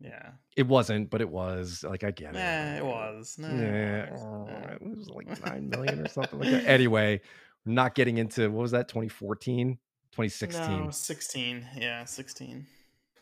[0.00, 0.30] Yeah.
[0.56, 1.84] It wasn't, but it was.
[1.86, 2.38] Like I get it.
[2.38, 3.36] Yeah, it was.
[3.38, 4.04] No, yeah.
[4.04, 4.48] It was, oh,
[4.80, 6.66] it was like nine million or something like that.
[6.66, 7.20] Anyway,
[7.66, 9.78] not getting into what was that, 2014?
[10.12, 10.84] 2016.
[10.84, 11.66] No, 16.
[11.76, 12.66] Yeah, 16.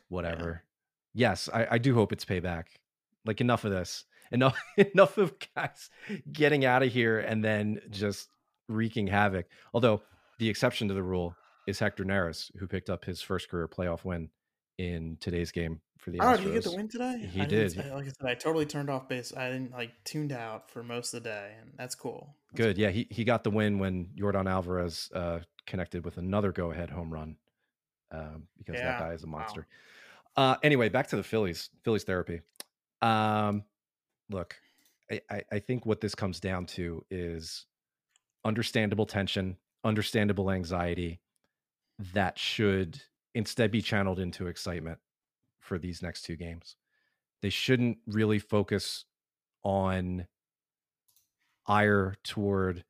[0.09, 0.63] Whatever.
[1.15, 1.29] Yeah.
[1.31, 2.65] Yes, I, I do hope it's payback.
[3.25, 5.91] Like enough of this enough enough of guys
[6.31, 8.29] getting out of here and then just
[8.69, 9.47] wreaking havoc.
[9.73, 10.03] Although
[10.39, 11.35] the exception to the rule
[11.67, 14.31] is Hector Neris, who picked up his first career playoff win
[14.79, 16.21] in today's game for the.
[16.21, 16.37] Oh, Astros.
[16.37, 17.31] did he get the win today?
[17.33, 17.77] He I did.
[17.77, 19.33] Like I said, I totally turned off base.
[19.37, 22.35] I didn't like tuned out for most of the day, and that's cool.
[22.53, 22.83] That's Good, cool.
[22.83, 22.91] yeah.
[22.91, 27.13] He he got the win when Yordan Alvarez uh, connected with another go ahead home
[27.13, 27.37] run
[28.13, 28.93] um, because yeah.
[28.93, 29.67] that guy is a monster.
[30.37, 30.53] Wow.
[30.53, 31.71] Uh, anyway, back to the Phillies.
[31.83, 32.41] Phillies therapy.
[33.01, 33.65] Um,
[34.31, 34.57] look,
[35.11, 37.67] I, I think what this comes down to is
[38.45, 41.21] understandable tension, understandable anxiety
[42.13, 43.01] that should
[43.35, 44.99] instead be channeled into excitement
[45.59, 46.77] for these next two games.
[47.43, 49.05] They shouldn't really focus
[49.63, 50.27] on
[51.67, 52.85] ire toward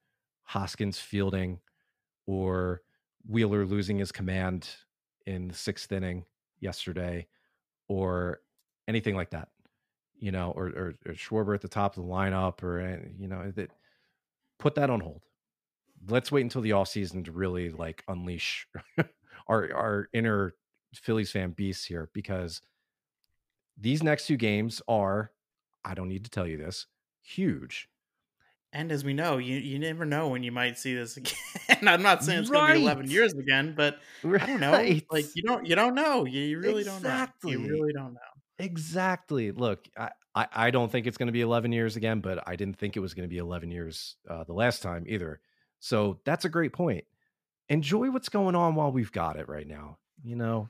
[0.45, 1.61] Hoskins fielding
[2.27, 2.83] or
[3.29, 4.69] Wheeler losing his command
[5.27, 6.25] in the sixth inning
[6.61, 7.27] yesterday
[7.89, 8.41] or
[8.89, 9.49] anything like that
[10.19, 13.29] you know, or, or, or Schwarber at the top of the lineup, or eh, you
[13.29, 13.71] know, that
[14.59, 15.23] put that on hold.
[16.09, 18.67] Let's wait until the off season to really like unleash
[19.49, 20.55] our our inner
[20.95, 22.63] Phillies fan beasts here because
[23.77, 25.33] these next two games are,
[25.85, 26.87] I don't need to tell you this,
[27.23, 27.89] huge.
[28.73, 31.17] And as we know, you you never know when you might see this
[31.69, 31.89] again.
[31.89, 32.59] I'm not saying it's right.
[32.59, 34.43] going to be 11 years again, but right.
[34.43, 35.01] I don't know.
[35.11, 36.25] Like you don't you don't know.
[36.25, 36.93] You, you really exactly.
[36.93, 37.23] don't know.
[37.23, 37.53] Exactly.
[37.53, 38.21] You really don't know.
[38.59, 39.51] Exactly.
[39.53, 42.57] Look, I, I, I don't think it's going to be 11 years again, but I
[42.57, 45.41] didn't think it was going to be 11 years uh, the last time either.
[45.81, 47.05] So that's a great point.
[47.69, 49.99] Enjoy what's going on while we've got it right now.
[50.23, 50.69] You know,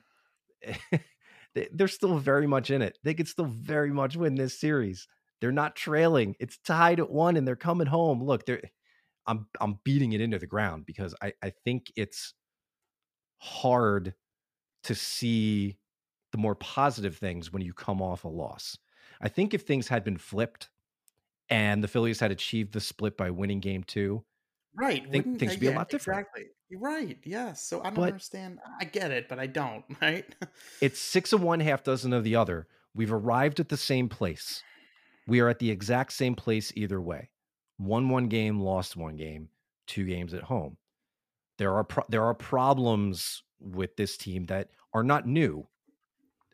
[1.71, 2.97] they're still very much in it.
[3.03, 5.07] They could still very much win this series.
[5.39, 6.35] They're not trailing.
[6.39, 8.23] It's tied at one, and they're coming home.
[8.23, 8.61] Look, they're.
[9.27, 12.33] I'm I'm beating it into the ground because I I think it's
[13.39, 14.13] hard
[14.83, 15.77] to see
[16.31, 18.77] the more positive things when you come off a loss.
[19.21, 20.69] I think if things had been flipped
[21.49, 24.23] and the Phillies had achieved the split by winning game two,
[24.75, 26.19] right, think uh, things would be a lot different.
[26.21, 26.45] Exactly.
[26.69, 27.17] You're right.
[27.23, 27.63] Yes.
[27.63, 28.59] So I don't but understand.
[28.79, 29.83] I get it, but I don't.
[30.01, 30.25] Right.
[30.81, 32.67] it's six of one, half dozen of the other.
[32.93, 34.63] We've arrived at the same place.
[35.27, 37.29] We are at the exact same place either way.
[37.79, 39.49] Won one game, lost one game,
[39.85, 40.77] two games at home.
[41.57, 45.67] There are pro- there are problems with this team that are not new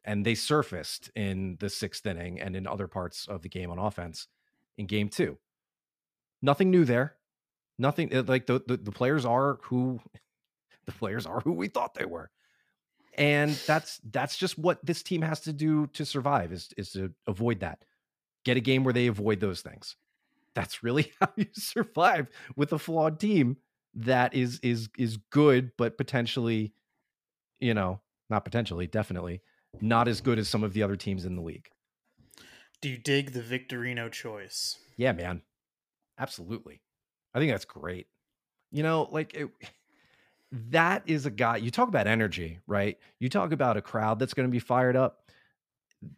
[0.06, 3.80] and they surfaced in the sixth inning and in other parts of the game on
[3.80, 4.28] offense
[4.78, 5.38] in game two.
[6.41, 7.15] Nothing new there.
[7.84, 10.00] Nothing like the, the, the players are who
[10.86, 12.32] the players are who we thought they were.
[13.15, 17.12] And that's that's just what this team has to do to survive is is to
[17.28, 17.84] avoid that.
[18.46, 19.98] Get a game where they avoid those things.
[20.56, 23.58] That's really how you survive with a flawed team
[23.96, 26.74] that is is is good but potentially
[27.60, 29.41] you know, not potentially, definitely
[29.82, 31.67] not as good as some of the other teams in the league.
[32.82, 34.78] Do you dig the Victorino choice?
[34.98, 35.42] Yeah, man.
[36.19, 36.81] Absolutely.
[37.34, 38.08] I think that's great.
[38.71, 39.50] You know, like it,
[40.52, 42.98] that is a guy, you talk about energy, right?
[43.19, 45.31] You talk about a crowd that's going to be fired up.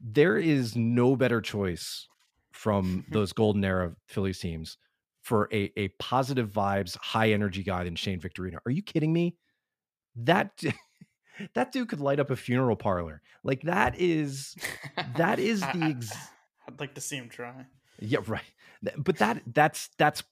[0.02, 2.08] There is no better choice
[2.52, 4.78] from those golden era Phillies teams
[5.22, 8.58] for a, a positive vibes, high energy guy than Shane Victorino.
[8.66, 9.36] Are you kidding me?
[10.16, 10.62] That
[11.54, 13.22] that dude could light up a funeral parlor.
[13.44, 14.56] Like that is
[15.18, 16.12] that is the ex-
[16.68, 17.66] I'd like to see him try.
[18.00, 18.44] Yeah, right.
[18.98, 20.24] But that that's that's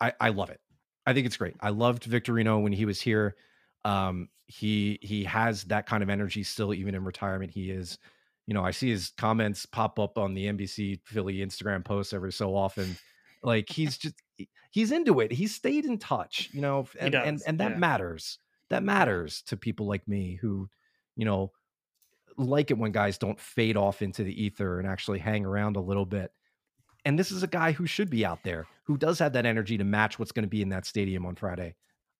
[0.00, 0.60] I I love it.
[1.06, 1.54] I think it's great.
[1.60, 3.36] I loved Victorino when he was here.
[3.84, 7.50] Um, he he has that kind of energy still, even in retirement.
[7.52, 7.98] He is,
[8.46, 12.32] you know, I see his comments pop up on the NBC Philly Instagram posts every
[12.32, 12.96] so often.
[13.42, 14.16] Like he's just
[14.70, 15.32] he's into it.
[15.32, 17.78] He's stayed in touch, you know, and and, and that yeah.
[17.78, 18.38] matters.
[18.68, 20.68] That matters to people like me who,
[21.16, 21.52] you know,
[22.36, 25.80] like it when guys don't fade off into the ether and actually hang around a
[25.80, 26.32] little bit.
[27.04, 29.78] And this is a guy who should be out there, who does have that energy
[29.78, 31.74] to match what's going to be in that stadium on Friday.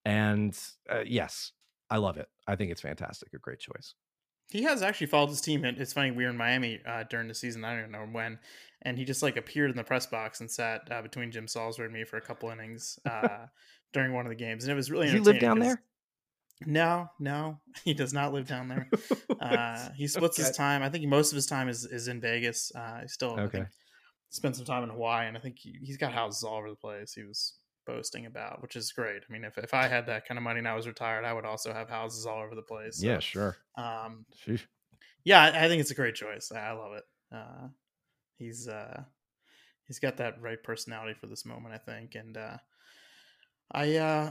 [0.04, 0.58] And
[0.88, 1.52] uh, yes,
[1.90, 2.28] I love it.
[2.46, 3.32] I think it's fantastic.
[3.34, 3.94] A great choice.
[4.50, 5.64] He has actually followed his team.
[5.64, 6.10] It's funny.
[6.10, 7.64] We were in Miami uh, during the season.
[7.64, 8.38] I don't know when,
[8.82, 11.86] and he just like appeared in the press box and sat uh, between Jim Salisbury
[11.86, 13.46] and me for a couple innings uh,
[13.92, 15.06] during one of the games, and it was really.
[15.06, 15.80] Does he live down there?
[16.66, 18.88] No, no, he does not live down there.
[19.40, 20.46] Uh, he splits okay.
[20.46, 20.82] his time.
[20.82, 22.70] I think most of his time is, is in Vegas.
[22.74, 23.64] Uh, he still okay.
[24.30, 26.76] Spent some time in Hawaii, and I think he, has got houses all over the
[26.76, 27.12] place.
[27.12, 27.54] He was
[27.86, 29.22] boasting about, which is great.
[29.28, 31.32] I mean, if, if I had that kind of money and I was retired, I
[31.32, 32.98] would also have houses all over the place.
[32.98, 33.56] So, yeah, sure.
[33.76, 34.24] Um,
[35.24, 36.52] yeah, I, I, think it's a great choice.
[36.54, 37.04] I, I love it.
[37.32, 37.68] Uh,
[38.38, 39.02] he's uh,
[39.84, 42.56] he's got that right personality for this moment, I think, and uh,
[43.72, 44.30] I uh,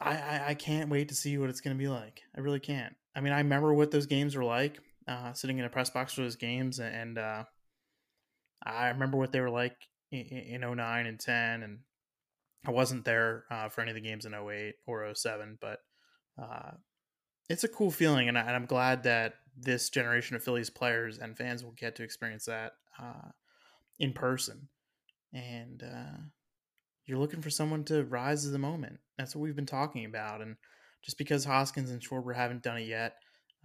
[0.00, 2.22] I, I, I can't wait to see what it's going to be like.
[2.36, 2.94] I really can't.
[3.14, 6.14] I mean, I remember what those games were like, uh, sitting in a press box
[6.14, 7.44] for those games, and uh,
[8.64, 9.76] I remember what they were like
[10.10, 11.78] in, in 09 and 10, and
[12.66, 15.80] I wasn't there uh, for any of the games in 08 or 07, but
[16.40, 16.72] uh,
[17.48, 21.36] it's a cool feeling, and, I, am glad that this generation of Phillies players and
[21.36, 23.28] fans will get to experience that uh,
[23.98, 24.68] in person.
[25.32, 26.18] And uh,
[27.06, 28.98] you're looking for someone to rise to the moment.
[29.18, 30.40] That's what we've been talking about.
[30.40, 30.56] And
[31.02, 33.16] just because Hoskins and Schwarber haven't done it yet,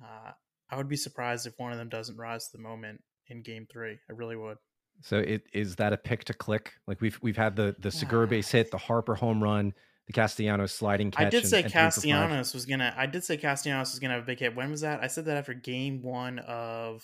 [0.04, 0.32] uh,
[0.70, 3.68] I would be surprised if one of them doesn't rise to the moment in Game
[3.72, 3.98] Three.
[4.10, 4.58] I really would.
[5.02, 6.74] So it is that a pick to click?
[6.88, 9.74] Like we've we've had the the Segura base hit, the Harper home run,
[10.08, 11.28] the Castellanos sliding catch.
[11.28, 12.94] I did say and, Castellanos was gonna.
[12.98, 14.56] I did say Castellanos was gonna have a big hit.
[14.56, 15.04] When was that?
[15.04, 17.04] I said that after Game One of.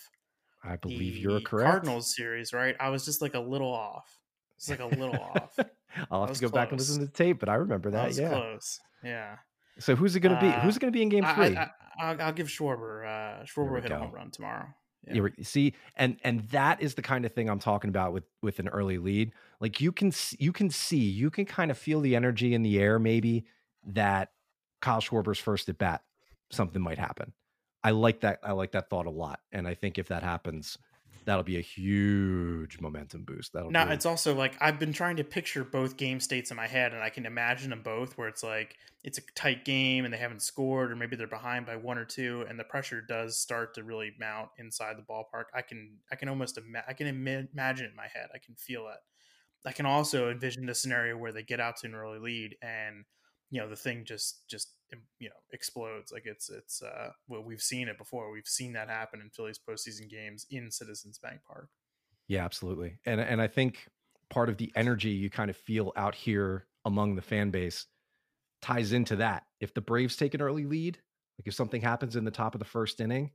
[0.64, 1.70] I believe you're correct.
[1.70, 2.76] Cardinals series, right?
[2.80, 4.18] I was just like a little off.
[4.56, 5.60] It's like a little off.
[6.12, 6.52] I'll have to go close.
[6.52, 8.16] back and listen to the tape, but I remember that.
[8.16, 8.80] yeah, close.
[9.04, 9.36] Yeah.
[9.80, 10.48] So who's it going to be?
[10.48, 11.58] Uh, who's it going to be in Game Three?
[12.00, 13.06] I, will give Schwarber.
[13.06, 13.96] Uh, Schwarber hit go.
[13.96, 14.68] a home run tomorrow.
[15.08, 15.28] Yeah.
[15.36, 18.60] You see, and and that is the kind of thing I'm talking about with with
[18.60, 19.34] an early lead.
[19.60, 22.80] Like you can you can see you can kind of feel the energy in the
[22.80, 23.00] air.
[23.00, 23.46] Maybe
[23.86, 24.32] that
[24.82, 26.04] Kyle Schwarber's first at bat,
[26.52, 27.34] something might happen.
[27.84, 28.40] I like that.
[28.44, 30.78] I like that thought a lot, and I think if that happens,
[31.26, 33.54] that'll be a huge momentum boost.
[33.54, 33.94] That'll now be...
[33.94, 37.04] it's also like I've been trying to picture both game states in my head, and
[37.04, 40.42] I can imagine them both where it's like it's a tight game and they haven't
[40.42, 43.84] scored, or maybe they're behind by one or two, and the pressure does start to
[43.84, 45.46] really mount inside the ballpark.
[45.54, 48.30] I can I can almost ima- I can Im- imagine it in my head.
[48.34, 49.00] I can feel it.
[49.66, 53.06] I can also envision a scenario where they get out to an early lead and
[53.54, 54.74] you know the thing just just
[55.20, 58.90] you know explodes like it's it's uh well we've seen it before we've seen that
[58.90, 61.70] happen in Phillies postseason games in Citizens Bank Park.
[62.28, 63.88] Yeah, absolutely, and and I think
[64.32, 67.86] part of the energy you kind of feel out here among the fan base
[68.64, 69.44] ties into that.
[69.60, 70.98] If the Braves take an early lead,
[71.38, 73.30] like if something happens in the top of the first inning,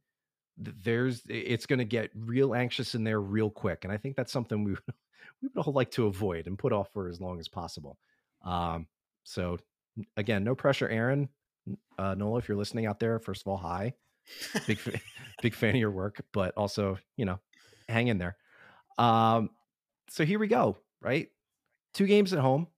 [0.56, 4.32] there's it's going to get real anxious in there real quick, and I think that's
[4.32, 4.72] something we
[5.42, 7.98] we would all like to avoid and put off for as long as possible.
[8.44, 8.88] Um,
[9.22, 9.58] so
[10.16, 11.28] again, no pressure, Aaron.
[11.98, 13.94] Uh, Nola, if you're listening out there, first of all, hi.
[14.66, 14.78] Big,
[15.42, 17.38] big fan of your work, but also, you know,
[17.88, 18.36] hang in there.
[18.98, 19.50] Um,
[20.10, 21.28] so here we go, right?
[21.94, 22.68] Two games at home,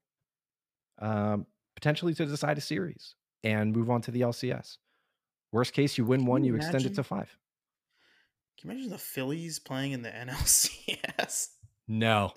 [0.99, 4.77] um, potentially to decide a series and move on to the LCS.
[5.53, 7.37] Worst case, you win Can one, you, you extend it to five.
[8.61, 11.49] Can you imagine the Phillies playing in the NLCS?
[11.89, 12.33] No,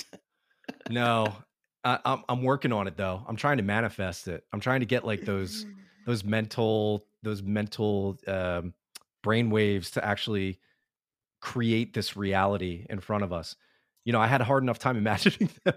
[0.89, 1.35] no.
[1.83, 3.23] I, I'm I'm working on it though.
[3.27, 4.43] I'm trying to manifest it.
[4.53, 5.65] I'm trying to get like those
[6.05, 8.73] those mental those mental um,
[9.21, 10.59] brain waves to actually
[11.41, 13.55] create this reality in front of us.
[14.05, 15.75] You know, I had a hard enough time imagining them,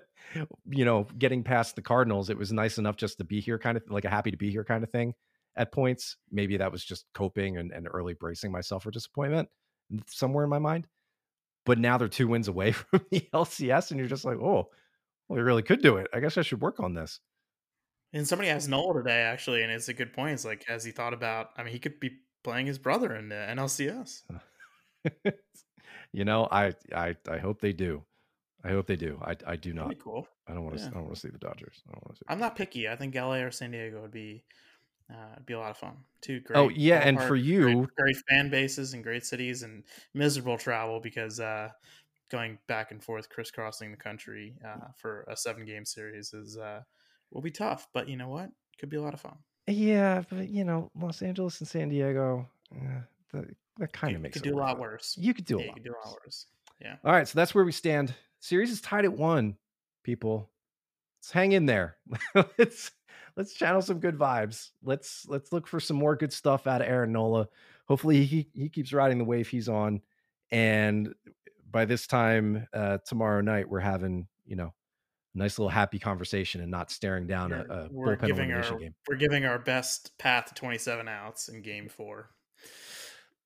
[0.69, 2.31] you know, getting past the Cardinals.
[2.31, 4.51] It was nice enough just to be here, kind of like a happy to be
[4.51, 5.15] here kind of thing
[5.57, 6.17] at points.
[6.31, 9.49] Maybe that was just coping and, and early bracing myself for disappointment
[10.09, 10.87] somewhere in my mind.
[11.65, 14.69] But now they're two wins away from the LCS, and you're just like, oh,
[15.29, 16.09] we really could do it.
[16.13, 17.21] I guess I should work on this.
[18.13, 20.35] And somebody asked Nola today, actually, and it's a good point.
[20.35, 21.51] It's like, has he thought about?
[21.57, 22.11] I mean, he could be
[22.45, 24.23] playing his brother in the NLCS.
[26.13, 28.05] you know, I, I, I hope they do.
[28.65, 29.21] I hope they do.
[29.23, 29.99] I, I do not.
[29.99, 30.27] cool.
[30.49, 30.83] I don't want to.
[30.83, 30.89] Yeah.
[30.89, 31.83] I don't want to see the Dodgers.
[31.89, 32.27] I don't want to see.
[32.29, 32.89] I'm not picky.
[32.89, 34.45] I think LA or San Diego would be,
[35.11, 35.97] uh, be a lot of fun.
[36.21, 36.57] Two great.
[36.57, 41.01] Oh yeah, and for you, great, great, fan bases and great cities and miserable travel
[41.01, 41.69] because uh,
[42.31, 46.83] going back and forth, crisscrossing the country uh, for a seven game series is uh,
[47.31, 47.89] will be tough.
[47.93, 48.51] But you know what?
[48.79, 49.37] Could be a lot of fun.
[49.67, 53.01] Yeah, but you know, Los Angeles and San Diego, eh,
[53.33, 53.45] that,
[53.79, 55.17] that kind of makes could it do a lot worse.
[55.19, 55.83] You could do a Yeah, you lot.
[55.85, 56.47] do a lot worse.
[56.81, 56.97] Yeah.
[57.05, 58.15] All right, so that's where we stand.
[58.39, 59.57] Series is tied at one.
[60.05, 60.51] People,
[61.19, 61.97] let's hang in there.
[62.59, 62.93] let's
[63.37, 64.71] let's channel some good vibes.
[64.85, 67.49] Let's let's look for some more good stuff out of Aaron Nola.
[67.89, 70.01] Hopefully he he keeps riding the wave he's on,
[70.53, 71.13] and
[71.77, 74.73] by this time uh, tomorrow night we're having you know
[75.35, 78.45] a nice little happy conversation and not staring down a, We're, a we're bullpen giving
[78.45, 78.95] elimination our game.
[79.07, 82.31] we're giving our best path to 27 outs in game four.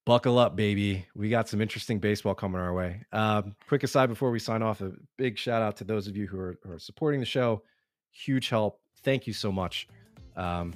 [0.06, 1.08] buckle up, baby.
[1.16, 3.02] We got some interesting baseball coming our way.
[3.10, 6.28] Um, quick aside before we sign off, a big shout out to those of you
[6.28, 7.64] who are, who are supporting the show.
[8.12, 8.80] Huge help.
[9.02, 9.88] Thank you so much.
[10.36, 10.72] Um,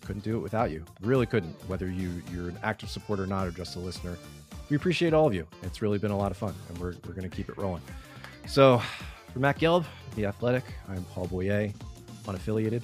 [0.00, 0.82] couldn't do it without you.
[1.02, 1.54] Really couldn't.
[1.68, 4.16] Whether you you're an active supporter or not, or just a listener,
[4.68, 5.46] we appreciate all of you.
[5.62, 7.82] It's really been a lot of fun, and we're we're going to keep it rolling.
[8.46, 8.82] So,
[9.32, 9.84] for Matt Gelb,
[10.16, 11.70] the Athletic, I'm Paul Boyer,
[12.24, 12.82] unaffiliated.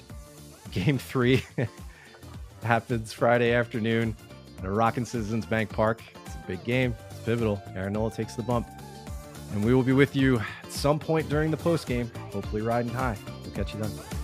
[0.71, 1.43] Game three
[2.63, 4.15] happens Friday afternoon
[4.59, 6.01] at a Rockin' Citizens Bank Park.
[6.25, 6.95] It's a big game.
[7.09, 7.61] It's pivotal.
[7.75, 8.67] Aaron Nola takes the bump.
[9.53, 12.91] And we will be with you at some point during the post game, hopefully riding
[12.91, 13.17] high.
[13.43, 14.14] We'll catch you then.